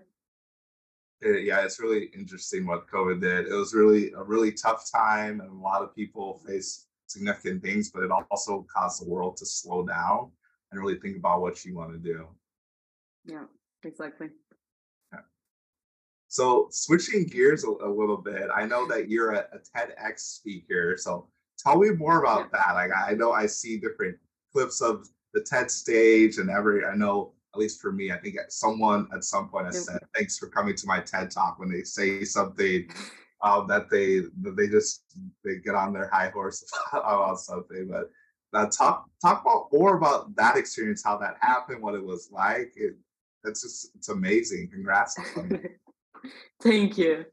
[1.22, 3.46] It, yeah, it's really interesting what COVID did.
[3.46, 7.90] It was really a really tough time, and a lot of people face significant things,
[7.90, 10.30] but it also caused the world to slow down
[10.70, 12.26] and really think about what you want to do.
[13.24, 13.44] Yeah,
[13.82, 14.28] exactly.
[16.36, 20.94] So switching gears a, a, little bit, I know that you're a, a TEDx speaker.
[20.98, 22.72] So tell me more about that.
[22.74, 24.18] Like I know I see different
[24.52, 28.36] clips of the TED stage and every I know at least for me, I think
[28.50, 31.84] someone at some point has said, "Thanks for coming to my TED talk." When they
[31.84, 32.90] say something
[33.40, 35.04] um, that they that they just
[35.42, 38.10] they get on their high horse about something, but
[38.52, 42.74] uh, talk talk about more about that experience, how that happened, what it was like.
[42.76, 42.98] It,
[43.44, 44.68] it's just it's amazing.
[44.70, 45.16] Congrats.
[46.62, 47.24] Thank you.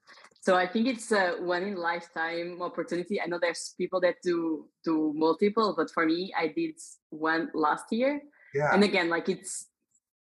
[0.41, 3.21] So I think it's a one in lifetime opportunity.
[3.21, 6.75] I know there's people that do do multiple, but for me, I did
[7.09, 8.21] one last year.
[8.53, 8.73] Yeah.
[8.73, 9.67] And again, like it's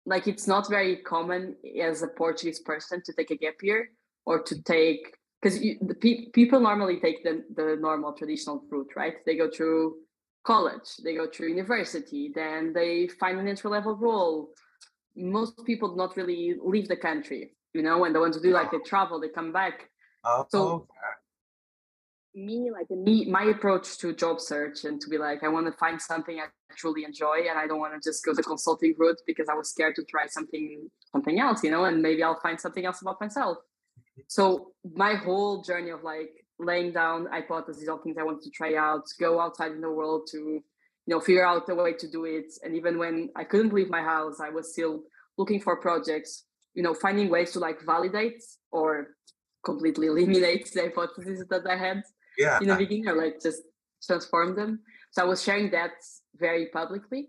[0.04, 3.90] like it's not very common as a Portuguese person to take a gap year
[4.26, 9.14] or to take because the pe- people normally take the, the normal traditional route, right?
[9.26, 9.96] They go through
[10.44, 14.50] college, they go through university, then they find an entry level role.
[15.16, 18.50] Most people do not really leave the country, you know, and the ones who do
[18.50, 19.88] like they travel, they come back.
[20.24, 20.86] Oh, so okay
[22.34, 25.72] me like me my approach to job search and to be like i want to
[25.72, 26.44] find something i
[26.76, 29.68] truly enjoy and i don't want to just go the consulting route because i was
[29.68, 33.20] scared to try something something else you know and maybe i'll find something else about
[33.20, 34.22] myself mm-hmm.
[34.28, 38.76] so my whole journey of like laying down hypotheses of things i wanted to try
[38.76, 40.62] out go outside in the world to you
[41.08, 44.00] know figure out a way to do it and even when i couldn't leave my
[44.00, 45.02] house i was still
[45.36, 49.08] looking for projects you know finding ways to like validate or
[49.64, 52.02] completely eliminate the hypotheses that i had
[52.38, 52.58] yeah.
[52.60, 53.62] in the beginning or like just
[54.06, 54.80] transform them.
[55.12, 55.92] So I was sharing that
[56.36, 57.28] very publicly.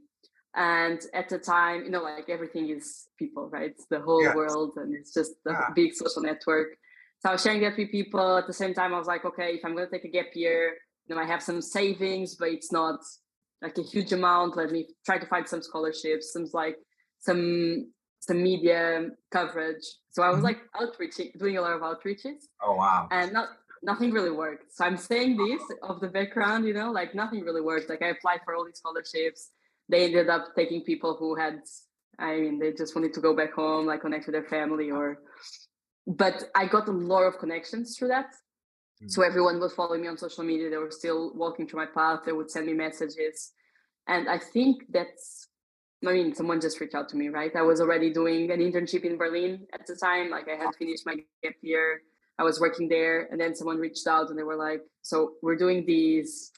[0.55, 3.71] And at the time, you know, like everything is people, right?
[3.71, 5.69] It's the whole world and it's just the yeah.
[5.75, 6.69] big social network.
[7.19, 8.37] So I was sharing that with people.
[8.37, 10.27] At the same time, I was like, okay, if I'm going to take a gap
[10.35, 10.75] year,
[11.07, 12.99] you know, I have some savings, but it's not
[13.61, 14.55] like a huge amount.
[14.55, 16.77] Let me try to find some scholarships, some like
[17.19, 17.91] some
[18.27, 19.85] some media coverage.
[20.11, 20.45] So I was mm-hmm.
[20.45, 22.45] like outreaching, doing a lot of outreaches.
[22.61, 23.07] Oh wow!
[23.11, 23.49] And not
[23.83, 24.73] nothing really worked.
[24.73, 27.89] So I'm saying this of the background, you know, like nothing really worked.
[27.89, 29.51] Like I applied for all these scholarships.
[29.89, 31.59] They ended up taking people who had,
[32.17, 35.19] I mean, they just wanted to go back home, like connect with their family or,
[36.07, 38.27] but I got a lot of connections through that.
[38.27, 39.09] Mm-hmm.
[39.09, 40.69] So everyone was following me on social media.
[40.69, 42.21] They were still walking through my path.
[42.25, 43.51] They would send me messages.
[44.07, 45.47] And I think that's,
[46.05, 47.55] I mean, someone just reached out to me, right?
[47.55, 50.29] I was already doing an internship in Berlin at the time.
[50.29, 52.01] Like I had finished my gap year
[52.39, 55.55] I was working there, and then someone reached out and they were like, "So we're
[55.55, 56.51] doing these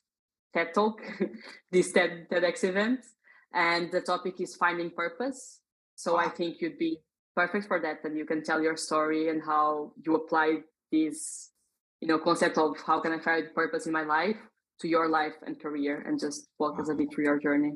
[0.54, 1.02] TED Talk,
[1.72, 3.16] these TED TEDx events,
[3.54, 5.60] and the topic is finding purpose.
[5.96, 7.00] So I think you'd be
[7.36, 10.60] perfect for that, and you can tell your story and how you apply
[10.92, 11.52] this,
[12.00, 14.38] you know, concept of how can I find purpose in my life
[14.80, 17.74] to your life and career, and just walk us a bit through your journey."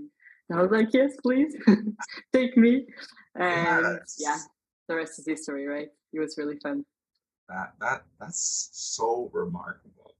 [0.51, 1.55] I was like, "Yes, please,
[2.33, 2.85] take me."
[3.35, 4.17] And yes.
[4.19, 4.37] yeah,
[4.87, 5.89] the rest is history, right?
[6.13, 6.85] It was really fun
[7.49, 10.15] that that that's so remarkable.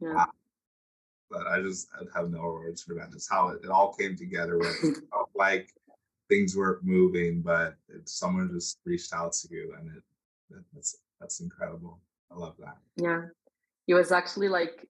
[0.00, 0.14] Yeah.
[0.14, 0.30] Wow.
[1.30, 3.12] But I just I have no words for that.
[3.12, 5.02] Just how it, it all came together with
[5.34, 5.68] like
[6.28, 10.02] things weren't moving, but it, someone just reached out to you, and it
[10.74, 12.00] that's that's incredible.
[12.32, 12.78] I love that.
[12.96, 13.22] Yeah,
[13.86, 14.88] it was actually like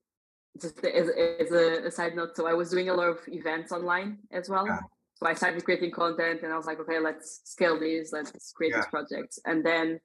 [0.59, 1.09] just as,
[1.39, 2.35] as a, a, side note.
[2.35, 4.65] So I was doing a lot of events online as well.
[4.65, 4.79] Yeah.
[5.15, 8.71] So I started creating content, and I was like, okay, let's scale these, let's create
[8.71, 8.77] yeah.
[8.77, 9.99] these projects, and then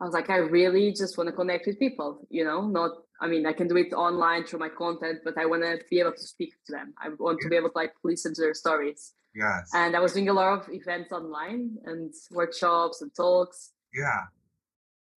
[0.00, 3.26] I was like, I really just want to connect with people, you know, not, I
[3.26, 6.12] mean, I can do it online through my content, but I want to be able
[6.12, 6.94] to speak to them.
[6.98, 7.44] I want yeah.
[7.44, 9.12] to be able to like listen to their stories.
[9.34, 9.70] Yes.
[9.74, 13.72] And I was doing a lot of events online and workshops and talks.
[13.92, 14.22] Yeah.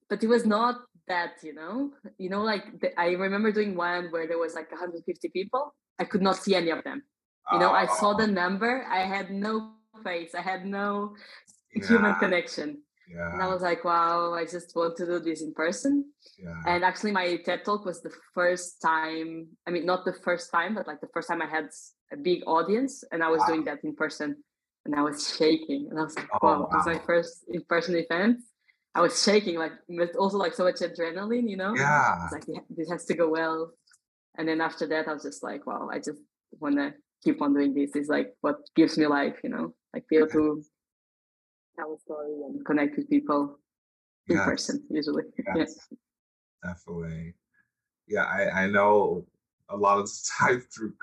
[0.10, 4.08] But it was not that, you know, you know, like the, I remember doing one
[4.12, 5.74] where there was like 150 people.
[6.00, 7.04] I could not see any of them.
[7.52, 7.76] You know, oh.
[7.76, 8.28] I saw the oh.
[8.28, 8.86] number.
[8.90, 10.34] I had no face.
[10.34, 11.16] I had no
[11.76, 11.88] yeah.
[11.88, 12.82] human connection.
[13.14, 13.32] Yeah.
[13.34, 16.06] And I was like, wow, I just want to do this in person.
[16.42, 16.56] Yeah.
[16.66, 19.48] And actually, my TED talk was the first time.
[19.68, 21.70] I mean, not the first time, but like the first time I had
[22.12, 23.48] a big audience, and I was wow.
[23.48, 24.38] doing that in person,
[24.86, 26.70] and I was shaking, and I was like, oh, wow, wow.
[26.72, 28.40] this is my first in person event.
[28.96, 31.74] I was shaking, like with also like so much adrenaline, you know.
[31.76, 32.26] Yeah.
[32.26, 33.72] It's like this has to go well,
[34.38, 36.22] and then after that, I was just like, wow, I just
[36.60, 37.92] want to keep on doing this.
[37.96, 40.64] It's like what gives me life, you know, like be able to
[41.78, 43.60] tell a story and connect with people
[44.28, 44.46] in yes.
[44.46, 45.24] person usually.
[45.56, 45.76] Yes.
[46.64, 47.34] Definitely.
[48.08, 49.26] Yeah, I, I know
[49.70, 50.94] a lot of the time through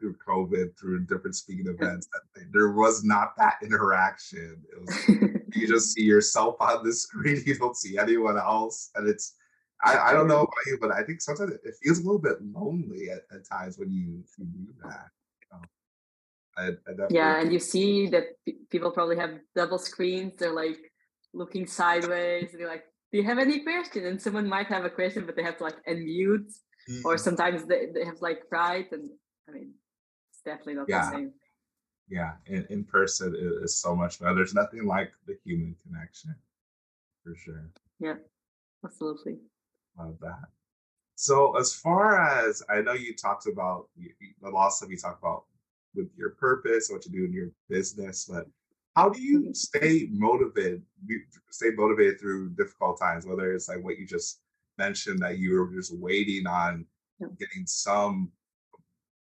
[0.00, 4.56] through COVID, through different speaking events, that there was not that interaction.
[4.72, 9.08] It was you just see yourself on the screen, you don't see anyone else, and
[9.08, 9.34] it's
[9.84, 12.36] I, I don't know about you, but I think sometimes it feels a little bit
[12.42, 15.06] lonely at, at times when you, you do that.
[16.56, 18.24] I, I yeah, and you see that
[18.70, 20.34] people probably have double screens.
[20.36, 20.78] They're like
[21.32, 22.50] looking sideways.
[22.52, 25.36] And they're like, "Do you have any question?" And someone might have a question, but
[25.36, 26.52] they have to like unmute,
[26.90, 27.06] mm-hmm.
[27.06, 28.86] or sometimes they, they have like pride.
[28.92, 29.08] And
[29.48, 29.72] I mean,
[30.40, 31.10] it's definitely not yeah.
[31.10, 31.32] the same.
[32.08, 34.34] Yeah, in, in person it is so much better.
[34.34, 36.34] There's nothing like the human connection,
[37.22, 37.70] for sure.
[38.00, 38.16] Yeah,
[38.84, 39.38] absolutely.
[39.98, 40.48] Love that.
[41.14, 45.44] So, as far as I know, you talked about the lot of you talked about
[45.94, 48.46] with your purpose, what you do in your business, but
[48.96, 49.52] how do you mm-hmm.
[49.52, 50.82] stay motivated
[51.50, 54.40] stay motivated through difficult times whether it's like what you just
[54.78, 56.84] mentioned that you were just waiting on
[57.38, 58.32] getting some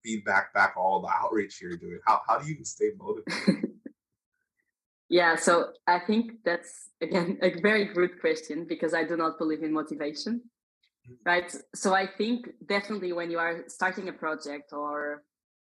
[0.03, 3.71] feedback back all the outreach you're doing how, how do you stay motivated
[5.09, 9.63] yeah so i think that's again a very good question because i do not believe
[9.63, 11.13] in motivation mm-hmm.
[11.25, 15.23] right so i think definitely when you are starting a project or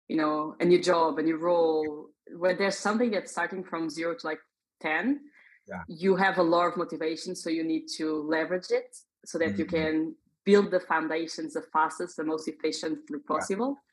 [0.07, 4.15] you know a new job a new role where there's something that's starting from zero
[4.15, 4.39] to like
[4.81, 5.19] 10
[5.67, 5.81] yeah.
[5.87, 9.59] you have a lot of motivation so you need to leverage it so that mm-hmm.
[9.59, 10.15] you can
[10.45, 13.92] build the foundations the fastest the most efficiently possible yeah.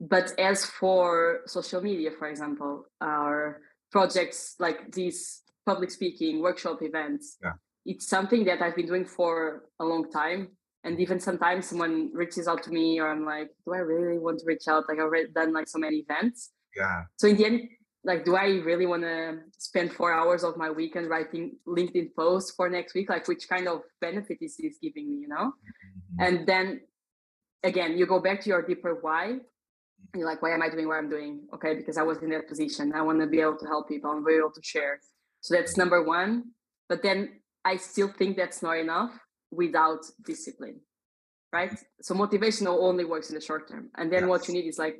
[0.00, 7.36] But as for social media for example our projects like these public speaking workshop events
[7.42, 7.52] yeah.
[7.86, 10.48] it's something that i've been doing for a long time.
[10.86, 14.38] And even sometimes someone reaches out to me or i'm like do i really want
[14.40, 14.84] to reach out?
[14.88, 16.50] Like i've already done like so many events.
[16.76, 17.04] Yeah.
[17.16, 17.60] So in the end
[18.04, 22.52] like do i really want to spend four hours of my weekend writing linkedin posts
[22.54, 23.08] for next week?
[23.08, 25.46] Like which kind of benefit is this giving me you know?
[25.54, 26.22] Mm-hmm.
[26.24, 26.80] and then
[27.62, 29.38] again you go back to your deeper why
[30.14, 31.40] you're like why am i doing what i'm doing?
[31.54, 32.92] Okay because i was in that position.
[32.94, 35.00] I want to be able to help people i'm able to share.
[35.40, 36.52] So that's number one.
[36.88, 39.12] But then i still think that's not enough
[39.50, 40.80] without discipline
[41.54, 41.78] right?
[42.02, 43.88] So motivation only works in the short term.
[43.96, 44.28] And then yes.
[44.28, 44.98] what you need is like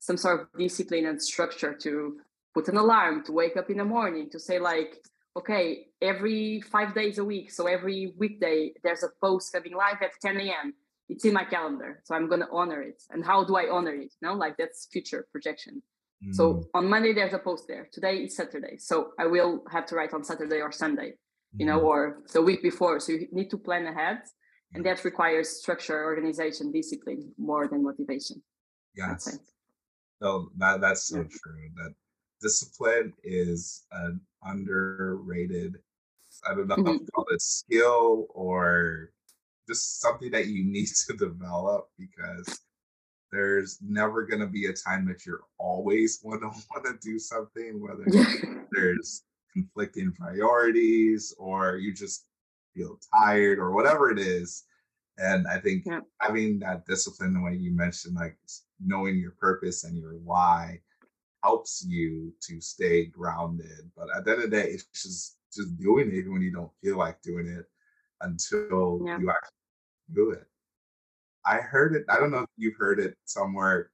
[0.00, 2.16] some sort of discipline and structure to
[2.54, 4.96] put an alarm to wake up in the morning to say like
[5.36, 10.10] okay every five days a week so every weekday there's a post coming live at
[10.20, 10.74] 10 a.m
[11.10, 13.94] it's in my calendar so i'm going to honor it and how do i honor
[13.94, 15.82] it you know like that's future projection
[16.24, 16.34] mm.
[16.34, 19.94] so on monday there's a post there today is saturday so i will have to
[19.96, 21.12] write on saturday or sunday
[21.56, 21.86] you know, mm-hmm.
[21.86, 23.00] or the week before.
[23.00, 24.22] So you need to plan ahead.
[24.72, 28.40] And that requires structure, organization, discipline more than motivation.
[28.94, 29.36] Yes.
[30.20, 31.22] No, that, that's so yeah.
[31.24, 31.70] true.
[31.74, 31.94] That
[32.40, 35.78] discipline is an underrated,
[36.48, 37.02] I don't know mm-hmm.
[37.02, 39.10] if call it skill or
[39.70, 42.60] just something that you need to develop because
[43.32, 47.18] there's never going to be a time that you're always going to want to do
[47.18, 48.04] something, whether
[48.72, 52.26] there's conflicting priorities or you just
[52.74, 54.64] feel tired or whatever it is.
[55.18, 56.00] And I think yeah.
[56.20, 58.36] having that discipline, the way you mentioned, like
[58.84, 60.80] knowing your purpose and your why
[61.44, 63.90] helps you to stay grounded.
[63.96, 66.70] But at the end of the day, it's just just doing it when you don't
[66.82, 67.66] feel like doing it
[68.20, 69.18] until yeah.
[69.18, 69.59] you actually
[70.14, 70.44] do it.
[71.44, 73.90] I heard it, I don't know if you've heard it somewhere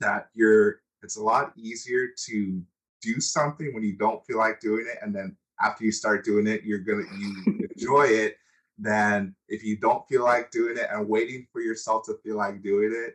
[0.00, 2.62] that you're it's a lot easier to
[3.02, 6.46] do something when you don't feel like doing it and then after you start doing
[6.46, 8.36] it you're gonna you enjoy it
[8.78, 12.62] than if you don't feel like doing it and waiting for yourself to feel like
[12.62, 13.14] doing it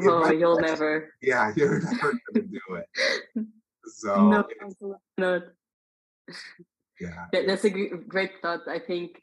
[0.00, 3.46] oh you'll never yeah you're never gonna do it
[3.86, 4.44] so no,
[5.18, 5.42] no.
[7.00, 9.22] yeah that's a great thought i think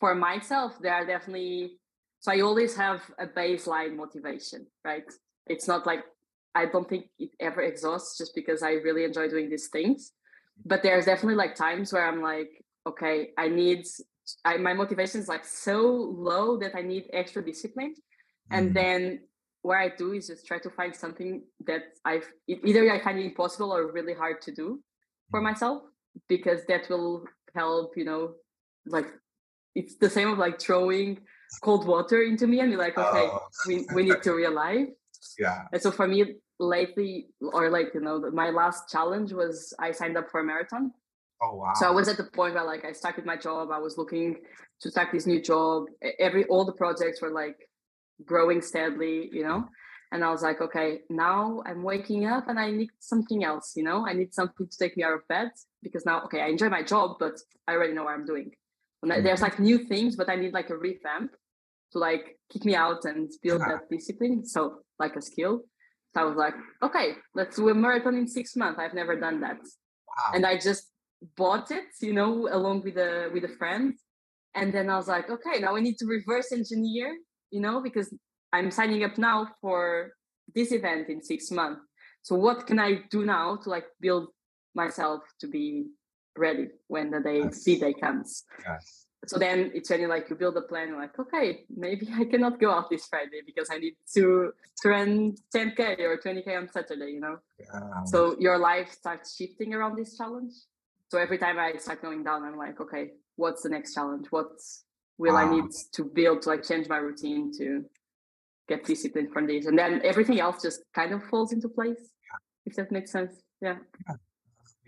[0.00, 1.78] for myself there are definitely
[2.20, 5.04] so i always have a baseline motivation right
[5.46, 6.04] it's not like
[6.54, 10.12] I don't think it ever exhausts just because I really enjoy doing these things.
[10.64, 13.86] But there's definitely like times where I'm like, okay, I need
[14.44, 15.80] I, my motivation is like so
[16.16, 17.94] low that I need extra discipline.
[17.94, 18.58] Mm-hmm.
[18.58, 19.20] And then
[19.62, 23.24] what I do is just try to find something that I've either I find it
[23.26, 24.80] impossible or really hard to do
[25.30, 25.48] for mm-hmm.
[25.48, 25.82] myself
[26.28, 27.24] because that will
[27.54, 28.34] help, you know,
[28.86, 29.06] like
[29.74, 31.18] it's the same of like throwing
[31.62, 33.40] cold water into me and be like, okay, oh.
[33.66, 34.86] we, we need to realize
[35.38, 36.24] yeah and so for me
[36.58, 40.90] lately or like you know my last challenge was i signed up for a marathon
[41.42, 41.72] Oh wow.
[41.74, 43.70] So I was at the point where like I started my job.
[43.70, 44.36] I was looking
[44.82, 45.84] to start this new job.
[46.18, 47.56] Every all the projects were like
[48.24, 49.60] growing steadily, you know.
[49.60, 50.12] Mm-hmm.
[50.12, 53.84] And I was like, okay, now I'm waking up and I need something else, you
[53.84, 54.06] know.
[54.06, 55.50] I need something to take me out of bed
[55.84, 57.34] because now, okay, I enjoy my job, but
[57.68, 58.50] I already know what I'm doing.
[59.02, 59.22] And mm.
[59.22, 61.32] there's like new things, but I need like a revamp
[61.92, 63.74] to like kick me out and build yeah.
[63.74, 64.44] that discipline.
[64.46, 65.62] So like a skill.
[66.14, 68.80] So I was like, okay, let's do a marathon in six months.
[68.80, 69.58] I've never done that.
[69.58, 70.32] Wow.
[70.34, 70.90] And I just
[71.36, 73.94] bought it, you know, along with a with a friend.
[74.54, 77.16] And then I was like, okay, now I need to reverse engineer,
[77.50, 78.12] you know, because
[78.52, 80.12] I'm signing up now for
[80.54, 81.82] this event in six months.
[82.22, 84.28] So what can I do now to like build
[84.74, 85.86] myself to be
[86.36, 87.64] ready when the day yes.
[87.64, 88.44] the day comes?
[88.64, 89.06] Yes.
[89.26, 92.58] So then it's when you like you build a plan, like, okay, maybe I cannot
[92.58, 94.52] go out this Friday because I need to
[94.82, 97.38] to run 10k or 20k on Saturday, you know.
[97.58, 98.04] Yeah.
[98.04, 100.52] So your life starts shifting around this challenge.
[101.10, 104.26] So every time I start going down, I'm like, okay, what's the next challenge?
[104.30, 104.52] What
[105.18, 105.46] will wow.
[105.46, 107.84] I need to build to like change my routine to
[108.68, 109.66] get disciplined from this?
[109.66, 111.98] And then everything else just kind of falls into place.
[111.98, 112.38] Yeah.
[112.64, 113.34] If that makes sense.
[113.60, 113.76] Yeah.
[114.08, 114.14] yeah.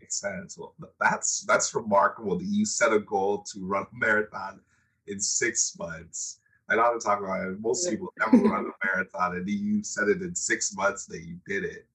[0.02, 0.58] Makes sense.
[0.58, 4.60] Well, that's that's remarkable that you set a goal to run a marathon
[5.06, 6.40] in six months.
[6.68, 7.60] I know I'm talking about it.
[7.60, 11.38] Most people never run a marathon, and you said it in six months that you
[11.46, 11.86] did it.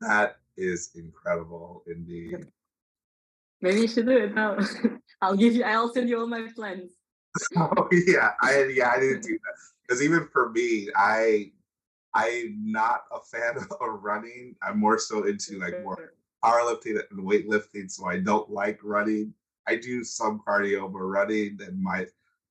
[0.00, 2.48] That is incredible indeed.
[3.60, 4.58] Maybe you should do it now.
[5.22, 5.62] I'll give you.
[5.62, 6.90] I'll send you all my plans.
[7.56, 9.54] oh yeah, I yeah I didn't do that
[9.86, 11.52] because even for me, I
[12.14, 14.56] I'm not a fan of running.
[14.60, 16.14] I'm more so into like more
[16.44, 19.34] powerlifting and weightlifting, so I don't like running.
[19.66, 22.06] I do some cardio, but running and my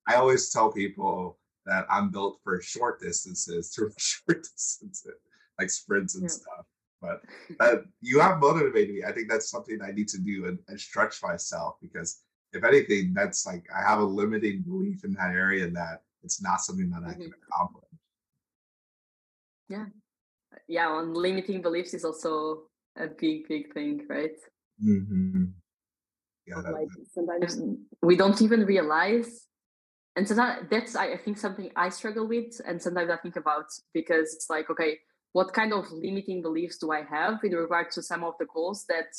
[0.08, 5.12] I always tell people that I'm built for short distances, to short distances,
[5.58, 6.28] like sprints and yeah.
[6.28, 6.66] stuff.
[7.00, 7.22] But
[7.60, 9.04] uh, you have motivated me.
[9.04, 12.22] I think that's something I need to do and, and stretch myself because
[12.52, 16.60] if anything, that's like I have a limiting belief in that area that it's not
[16.60, 17.52] something that I can mm-hmm.
[17.52, 17.84] accomplish.
[19.68, 19.84] Yeah.
[20.66, 22.67] Yeah, on limiting beliefs is also
[22.98, 24.36] a big, big thing, right?
[24.84, 25.44] Mm-hmm.
[26.46, 27.60] Yeah, that, like sometimes
[28.02, 29.48] we don't even realize
[30.16, 34.34] and sometimes that's I think something I struggle with and sometimes I think about because
[34.34, 34.98] it's like okay
[35.32, 38.84] what kind of limiting beliefs do I have in regard to some of the goals
[38.88, 39.12] that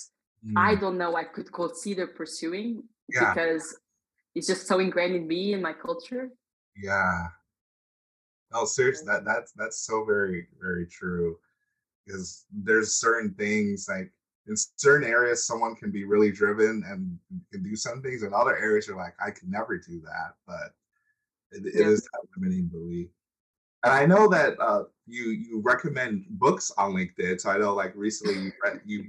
[0.45, 0.53] mm.
[0.57, 3.33] I don't know I could consider pursuing yeah.
[3.33, 3.77] because
[4.35, 6.31] it's just so ingrained in me and my culture.
[6.75, 7.27] Yeah.
[8.51, 11.37] No, seriously, that that's that's so very very true.
[12.09, 14.11] Because there's certain things like
[14.47, 17.19] in certain areas someone can be really driven and
[17.51, 20.73] can do some things, and other areas you're like I can never do that, but
[21.51, 21.87] it, it yeah.
[21.87, 23.09] is that limiting belief.
[23.83, 27.39] And I know that uh, you you recommend books on LinkedIn.
[27.39, 29.05] So I know like recently you re- you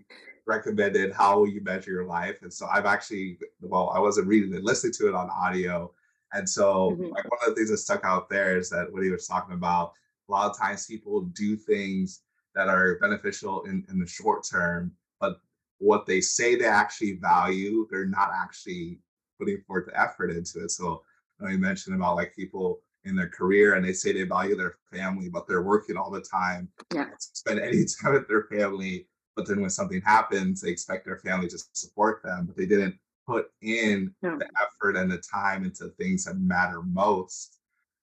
[0.46, 4.62] recommended how you measure your life, and so I've actually well I wasn't reading it,
[4.62, 5.90] listening to it on audio,
[6.34, 7.12] and so mm-hmm.
[7.12, 9.54] like one of the things that stuck out there is that what he was talking
[9.54, 9.94] about.
[10.28, 12.20] A lot of times people do things
[12.54, 15.40] that are beneficial in, in the short term, but
[15.78, 18.98] what they say they actually value, they're not actually
[19.38, 20.70] putting forth the effort into it.
[20.70, 21.02] So
[21.38, 24.56] you, know, you mentioned about like people in their career and they say they value
[24.56, 26.68] their family, but they're working all the time.
[26.94, 27.06] Yeah.
[27.18, 29.06] Spend any time with their family.
[29.36, 32.96] But then when something happens, they expect their family to support them, but they didn't
[33.26, 34.36] put in yeah.
[34.36, 37.58] the effort and the time into things that matter most.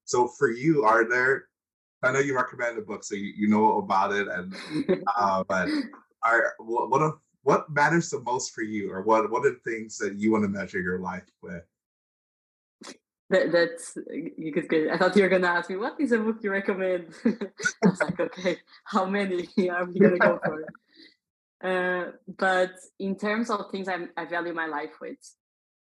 [0.05, 1.45] So for you, are there
[2.03, 4.55] I know you recommend the book, so you, you know about it, and
[5.17, 5.69] uh, but
[6.23, 9.97] are what what, what matters the most for you, or what what are the things
[9.97, 11.63] that you want to measure your life with?
[13.29, 13.97] That, that's
[14.37, 14.89] you could get.
[14.89, 17.13] I thought you were gonna ask me what is a book you recommend.
[17.25, 20.65] I was like, okay, how many are we gonna go for?
[21.59, 25.17] Uh, but in terms of things I, I value my life with,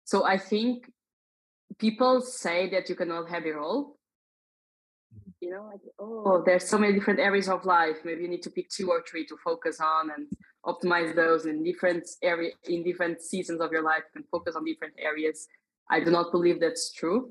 [0.05, 0.91] so I think
[1.79, 3.96] people say that you cannot have it all.
[5.47, 7.99] You know, like oh, there's so many different areas of life.
[8.05, 10.27] Maybe you need to pick two or three to focus on and
[10.71, 14.95] optimize those in different area in different seasons of your life and focus on different
[14.99, 15.47] areas
[15.91, 17.31] I do not believe that's true.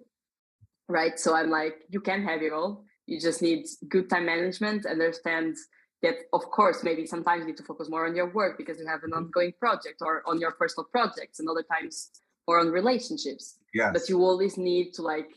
[0.88, 1.20] Right.
[1.20, 2.86] So I'm like, you can have it all.
[3.06, 5.56] You just need good time management, understand
[6.02, 8.88] that of course maybe sometimes you need to focus more on your work because you
[8.88, 12.12] have an ongoing project or on your personal projects and other times
[12.48, 13.58] or on relationships.
[13.74, 13.92] Yes.
[13.94, 15.32] But you always need to like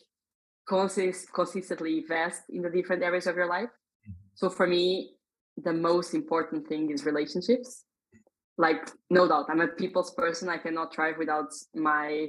[0.69, 3.71] consist consistently invest in the different areas of your life.
[3.71, 4.12] Mm-hmm.
[4.35, 5.14] So for me,
[5.57, 7.85] the most important thing is relationships.
[8.57, 10.49] Like no doubt, I'm a people's person.
[10.49, 12.29] I cannot thrive without my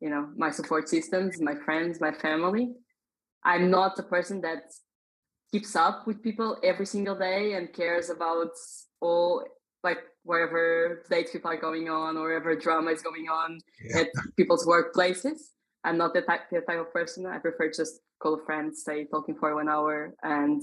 [0.00, 2.72] you know my support systems my friends my family
[3.44, 4.64] i'm not a person that
[5.52, 8.50] keeps up with people every single day and cares about
[9.00, 9.44] all
[9.84, 14.00] like wherever dates people are going on or wherever drama is going on yeah.
[14.00, 15.50] at people's workplaces.
[15.84, 17.26] I'm not the type, the type of person.
[17.26, 20.62] I prefer just call friends, stay talking for one hour, and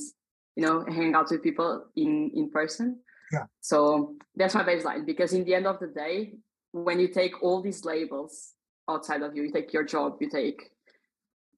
[0.56, 3.00] you know, hang out with people in in person.
[3.32, 3.46] Yeah.
[3.62, 6.34] So that's my baseline because in the end of the day,
[6.72, 8.54] when you take all these labels
[8.90, 10.72] outside of you, you take your job, you take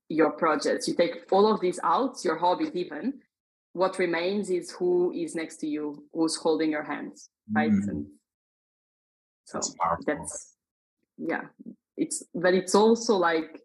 [0.10, 3.22] your projects, you take all of these out, your hobbies even,
[3.74, 7.72] what remains is who is next to you, who's holding your hands, right?
[7.72, 7.88] Mm.
[7.88, 8.06] And
[9.46, 10.56] so that's, that's
[11.18, 11.42] yeah,
[12.02, 13.62] it's but it's also like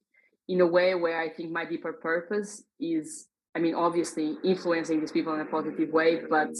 [0.48, 3.26] in a way where I think my deeper purpose is,
[3.56, 6.50] I mean, obviously influencing these people in a positive way, but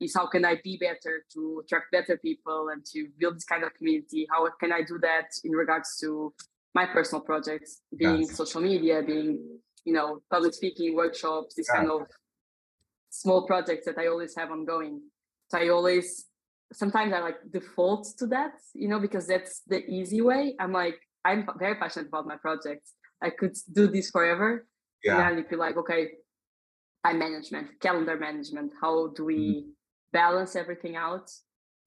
[0.00, 3.64] is how can I be better to attract better people and to build this kind
[3.64, 4.26] of community?
[4.30, 6.32] How can I do that in regards to
[6.74, 8.36] my personal projects, being yes.
[8.36, 9.32] social media, being
[9.84, 11.78] you know public speaking workshops, this yeah.
[11.78, 12.02] kind of
[13.10, 15.00] small projects that I always have ongoing.
[15.50, 16.26] So I always
[16.72, 20.54] sometimes I like default to that, you know, because that's the easy way.
[20.60, 21.00] I'm like
[21.30, 22.92] I'm very passionate about my projects.
[23.22, 24.66] I could do this forever.
[25.02, 25.28] Yeah.
[25.28, 26.02] And you feel like okay,
[27.04, 28.72] time management, calendar management.
[28.80, 29.70] How do we mm-hmm
[30.16, 31.30] balance everything out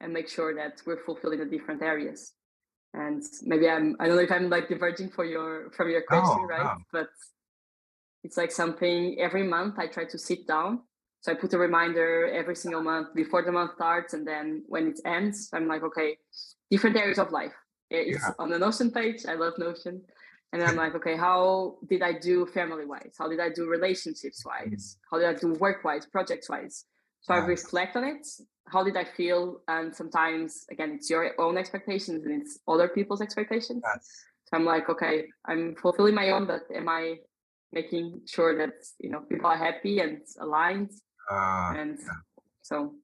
[0.02, 2.34] and make sure that we're fulfilling the different areas
[2.94, 6.42] and maybe i'm i don't know if i'm like diverging for your from your question
[6.42, 7.10] oh, right but
[8.24, 10.80] it's like something every month i try to sit down
[11.22, 14.88] so i put a reminder every single month before the month starts and then when
[14.88, 16.18] it ends i'm like okay
[16.72, 17.54] different areas of life
[17.90, 18.32] it's yeah.
[18.40, 20.02] on the notion page i love notion
[20.54, 24.44] and i'm like okay how did i do family wise how did i do relationships
[24.46, 26.86] wise how did i do work wise projects wise
[27.22, 27.34] so.
[27.34, 28.28] I reflect on it.
[28.68, 29.62] How did I feel?
[29.68, 33.82] And sometimes, again, it's your own expectations and it's other people's expectations.
[33.84, 34.26] Nice.
[34.46, 37.18] So I'm like, okay, I'm fulfilling my own, but am I
[37.72, 40.92] making sure that you know people are happy and aligned?
[41.30, 42.08] Uh, and yeah.
[42.64, 42.96] so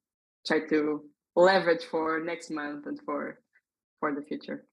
[0.48, 1.04] try to
[1.36, 3.40] leverage for next month and for
[4.00, 4.66] for the future.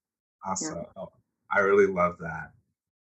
[0.45, 0.77] Awesome.
[0.77, 0.83] Yeah.
[0.97, 1.11] Oh,
[1.51, 2.51] I really love that.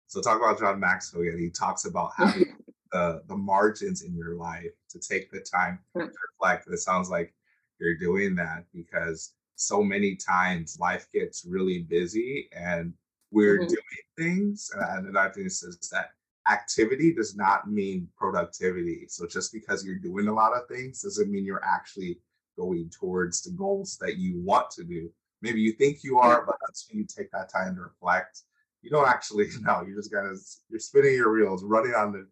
[0.07, 1.37] So talk about John Maxwell again.
[1.37, 2.55] He talks about having
[2.91, 6.09] the the margins in your life to take the time to
[6.39, 6.67] reflect.
[6.71, 7.33] It sounds like
[7.79, 12.93] you're doing that because so many times life gets really busy and
[13.31, 13.67] we're mm-hmm.
[13.67, 14.71] doing things.
[14.73, 16.11] And another thing is that
[16.49, 19.05] activity does not mean productivity.
[19.09, 22.19] So just because you're doing a lot of things doesn't mean you're actually
[22.57, 25.09] going towards the goals that you want to do.
[25.41, 28.41] Maybe you think you are, but until you take that time to reflect,
[28.81, 29.83] you don't actually know.
[29.85, 32.27] You're just kind of you're spinning your wheels, running on the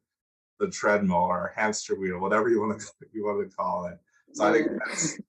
[0.60, 3.98] the treadmill or hamster wheel, whatever you want to you want to call it.
[4.34, 5.20] So I think that's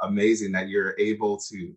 [0.00, 1.74] amazing that you're able to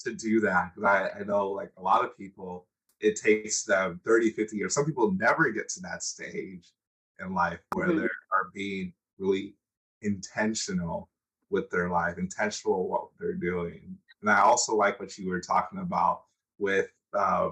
[0.00, 0.74] to do that.
[0.74, 2.66] Because I, I know like a lot of people,
[3.00, 4.74] it takes them 30, 50 years.
[4.74, 6.72] Some people never get to that stage
[7.20, 8.00] in life where mm-hmm.
[8.00, 9.54] they are being really
[10.02, 11.08] intentional
[11.50, 13.96] with their life, intentional what they're doing.
[14.24, 16.22] And I also like what you were talking about
[16.58, 17.50] with uh,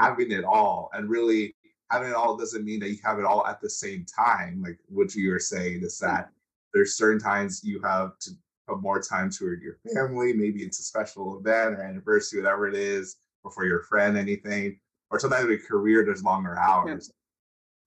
[0.00, 1.54] having it all and really
[1.92, 4.60] having it all doesn't mean that you have it all at the same time.
[4.60, 6.30] Like what you were saying is that
[6.74, 8.30] there's certain times you have to
[8.66, 10.32] put more time toward your family.
[10.32, 14.80] Maybe it's a special event or anniversary, whatever it is, or for your friend, anything.
[15.10, 17.12] Or sometimes with career, there's longer hours.
[17.12, 17.14] Yeah.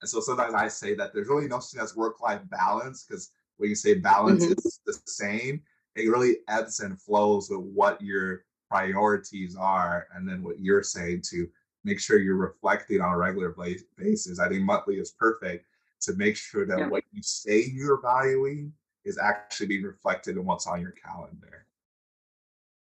[0.03, 3.69] And so sometimes I say that there's really no such as work-life balance because when
[3.69, 4.53] you say balance mm-hmm.
[4.53, 5.61] is the same,
[5.95, 11.21] it really ebbs and flows with what your priorities are, and then what you're saying
[11.29, 11.47] to
[11.83, 13.55] make sure you're reflecting on a regular
[13.97, 14.39] basis.
[14.39, 15.65] I think monthly is perfect
[16.01, 16.87] to make sure that yeah.
[16.87, 18.73] what you say you're valuing
[19.05, 21.65] is actually being reflected in what's on your calendar.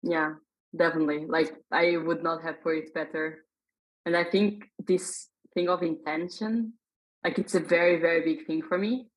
[0.01, 0.33] Yeah,
[0.75, 1.25] definitely.
[1.27, 3.45] Like I would not have put it better.
[4.05, 6.73] And I think this thing of intention,
[7.23, 9.09] like it's a very, very big thing for me.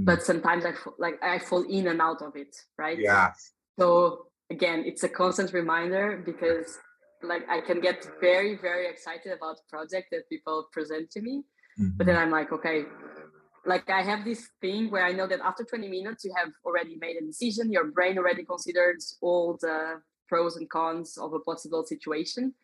[0.00, 2.98] But sometimes I like I fall in and out of it, right?
[2.98, 3.32] Yeah.
[3.78, 6.78] So again, it's a constant reminder because
[7.22, 11.42] like I can get very, very excited about the project that people present to me.
[11.78, 11.96] Mm-hmm.
[11.96, 12.24] But then mm-hmm.
[12.24, 12.84] I'm like, okay,
[13.66, 16.96] like I have this thing where I know that after 20 minutes you have already
[17.00, 21.84] made a decision, your brain already considered all the pros and cons of a possible
[21.84, 22.54] situation.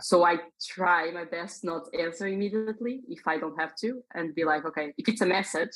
[0.00, 4.44] So I try my best not answer immediately if I don't have to and be
[4.44, 5.72] like, okay, if it's a message,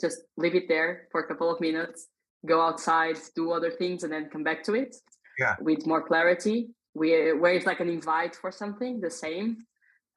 [0.00, 2.08] just leave it there for a couple of minutes,
[2.46, 4.96] go outside, do other things, and then come back to it
[5.38, 5.56] yeah.
[5.60, 6.68] with more clarity.
[6.94, 9.58] We where it's like an invite for something the same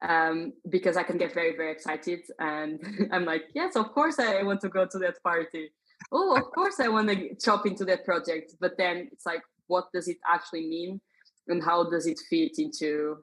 [0.06, 2.80] um, because I can get very very excited and
[3.12, 5.72] I'm like yes of course I want to go to that party.
[6.12, 8.54] Oh of course I want to chop into that project.
[8.60, 11.00] But then it's like what does it actually mean?
[11.48, 13.16] And how does it fit into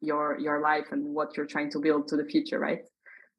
[0.00, 2.84] your your life and what you're trying to build to the future right?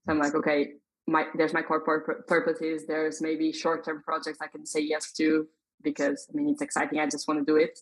[0.05, 0.73] So I'm like okay
[1.07, 5.47] my there's my core pur- purposes there's maybe short-term projects I can say yes to
[5.81, 6.99] because I mean it's exciting.
[6.99, 7.79] I just want to do it.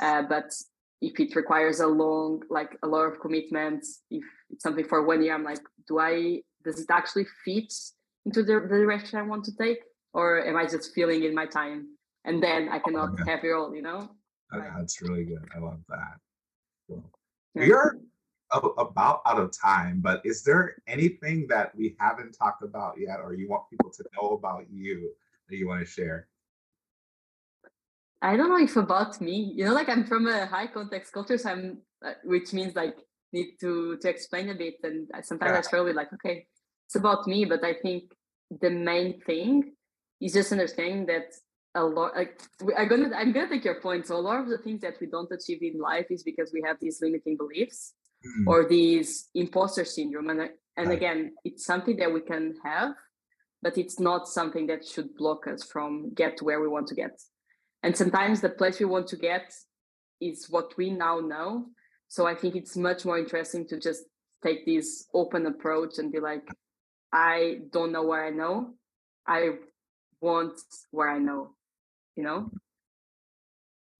[0.00, 0.52] Uh, but
[1.00, 5.22] if it requires a long, like a lot of commitments, if it's something for one
[5.22, 6.40] year, I'm like, do I?
[6.64, 7.72] Does it actually fit
[8.26, 9.78] into the, the direction I want to take,
[10.12, 11.86] or am I just feeling in my time?
[12.24, 14.10] And then I cannot oh, have it all, you know.
[14.50, 15.44] That's really good.
[15.54, 16.16] I love that.
[16.88, 17.10] Cool.
[17.54, 17.96] We are
[18.52, 23.34] about out of time, but is there anything that we haven't talked about yet, or
[23.34, 25.10] you want people to know about you
[25.48, 26.28] that you want to share?
[28.20, 29.52] I don't know if about me.
[29.54, 32.96] You know, like I'm from a high context culture, so I'm, uh, which means like
[33.32, 35.58] need to to explain a bit, and sometimes yeah.
[35.58, 36.46] I struggle with like, okay,
[36.86, 38.12] it's about me, but I think
[38.60, 39.74] the main thing
[40.20, 41.34] is just understanding that
[41.74, 42.40] a lot like
[42.78, 45.06] i'm gonna i'm gonna take your point so a lot of the things that we
[45.06, 47.92] don't achieve in life is because we have these limiting beliefs
[48.24, 48.46] mm.
[48.46, 50.96] or these imposter syndrome and and right.
[50.96, 52.92] again it's something that we can have
[53.62, 56.94] but it's not something that should block us from get to where we want to
[56.94, 57.20] get
[57.82, 59.52] and sometimes the place we want to get
[60.20, 61.66] is what we now know
[62.08, 64.04] so i think it's much more interesting to just
[64.44, 66.46] take this open approach and be like
[67.12, 68.74] i don't know where i know
[69.26, 69.50] i
[70.20, 70.52] want
[70.90, 71.54] where i know
[72.16, 72.58] you know mm.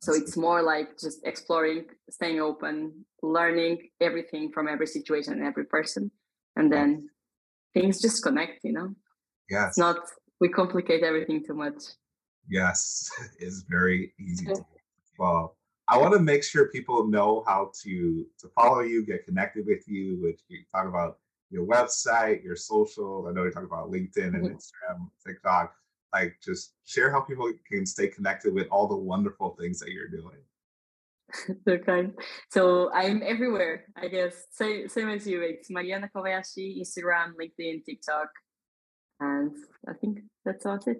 [0.00, 5.64] So it's more like just exploring staying open learning everything from every situation and every
[5.64, 6.10] person
[6.56, 7.08] and then
[7.74, 8.94] things just connect you know?
[9.50, 9.68] Yes.
[9.70, 9.98] it's not
[10.40, 11.82] we complicate everything too much.
[12.48, 14.64] Yes it's very easy to
[15.18, 15.56] well
[15.88, 19.86] i want to make sure people know how to to follow you get connected with
[19.88, 21.18] you which you talk about
[21.50, 24.54] your website your social i know you talk about linkedin and mm-hmm.
[24.54, 25.74] instagram tiktok
[26.12, 30.08] like just share how people can stay connected with all the wonderful things that you're
[30.08, 30.38] doing
[31.66, 32.14] so kind.
[32.50, 34.46] So I'm everywhere, I guess.
[34.50, 35.42] Same, same as you.
[35.42, 38.28] It's Mariana Kobayashi, Instagram, LinkedIn, TikTok.
[39.20, 39.54] And
[39.88, 40.98] I think that's all it.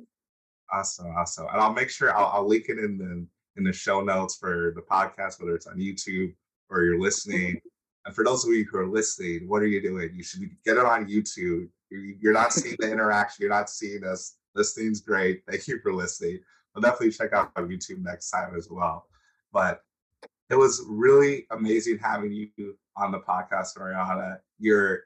[0.73, 1.47] Awesome, awesome.
[1.51, 4.73] And I'll make sure I'll, I'll link it in the in the show notes for
[4.77, 6.35] the podcast, whether it's on YouTube
[6.69, 7.61] or you're listening.
[8.07, 10.11] and for those of you who are listening, what are you doing?
[10.15, 11.69] You should get it on YouTube.
[11.91, 13.43] You're not seeing the interaction.
[13.43, 14.37] You're not seeing us.
[14.55, 15.43] Listening's great.
[15.49, 16.41] Thank you for listening.
[16.75, 19.07] I'll definitely check out on YouTube next time as well.
[19.53, 19.83] But
[20.51, 24.41] it was really amazing having you on the podcast, Mariana.
[24.59, 25.01] Your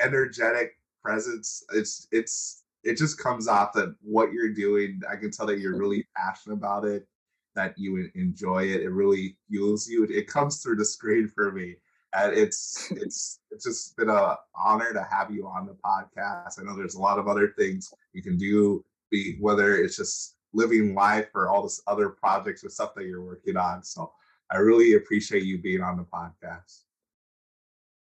[0.00, 5.00] energetic presence, it's it's it just comes off that what you're doing.
[5.10, 7.06] I can tell that you're really passionate about it,
[7.54, 8.82] that you enjoy it.
[8.82, 10.04] It really fuels you.
[10.04, 11.76] It comes through the screen for me.
[12.12, 16.58] And it's it's it's just been a honor to have you on the podcast.
[16.58, 20.36] I know there's a lot of other things you can do, be whether it's just
[20.52, 23.84] living life or all this other projects or stuff that you're working on.
[23.84, 24.12] So
[24.50, 26.82] I really appreciate you being on the podcast.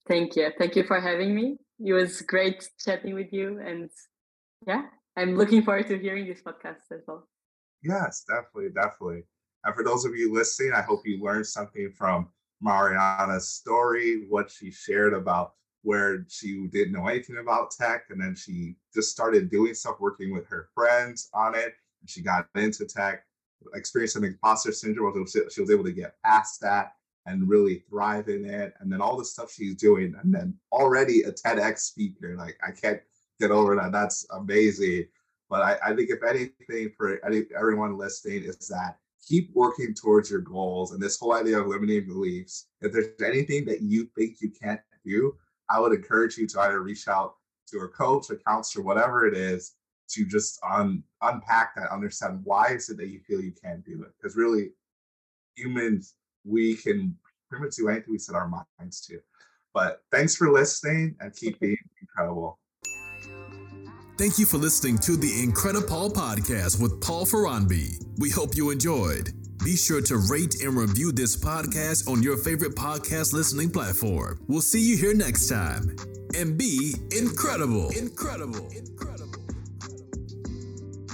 [0.07, 0.51] Thank you.
[0.57, 1.59] Thank you for having me.
[1.85, 3.59] It was great chatting with you.
[3.59, 3.91] And
[4.67, 4.85] yeah,
[5.17, 7.27] I'm looking forward to hearing this podcast as well.
[7.83, 9.25] Yes, definitely, definitely.
[9.65, 12.29] And for those of you listening, I hope you learned something from
[12.61, 15.53] Mariana's story, what she shared about
[15.83, 20.33] where she didn't know anything about tech and then she just started doing stuff working
[20.33, 23.23] with her friends on it and she got into tech
[23.75, 25.27] experienced some imposter syndrome.
[25.27, 26.93] She was able to get past that
[27.27, 28.75] and really thrive in it.
[28.81, 32.37] And then all the stuff she's doing, and then already a TEDx speaker.
[32.37, 33.01] Like I can't
[33.41, 33.93] get over that.
[33.93, 35.07] That's amazing.
[35.49, 40.31] But I, I think if anything for any, everyone listening is that keep working towards
[40.31, 42.69] your goals and this whole idea of limiting beliefs.
[42.81, 45.35] If there's anything that you think you can't do,
[45.69, 47.35] I would encourage you to either reach out
[47.69, 49.75] to a coach, a counselor, whatever it is,
[50.11, 54.03] to just un, unpack that, understand why is it that you feel you can't do
[54.03, 54.13] it?
[54.17, 54.71] Because really,
[55.57, 56.15] humans,
[56.45, 57.17] we can
[57.51, 59.19] pretty much do anything we set our minds to.
[59.75, 62.61] But thanks for listening and keep being incredible.
[64.19, 68.03] Thank you for listening to the IncrediPaul podcast with Paul Ferranbi.
[68.17, 69.31] We hope you enjoyed.
[69.63, 74.39] Be sure to rate and review this podcast on your favorite podcast listening platform.
[74.49, 75.97] We'll see you here next time.
[76.35, 77.91] And be incredible.
[77.91, 78.71] Incredible.
[78.75, 79.26] Incredible.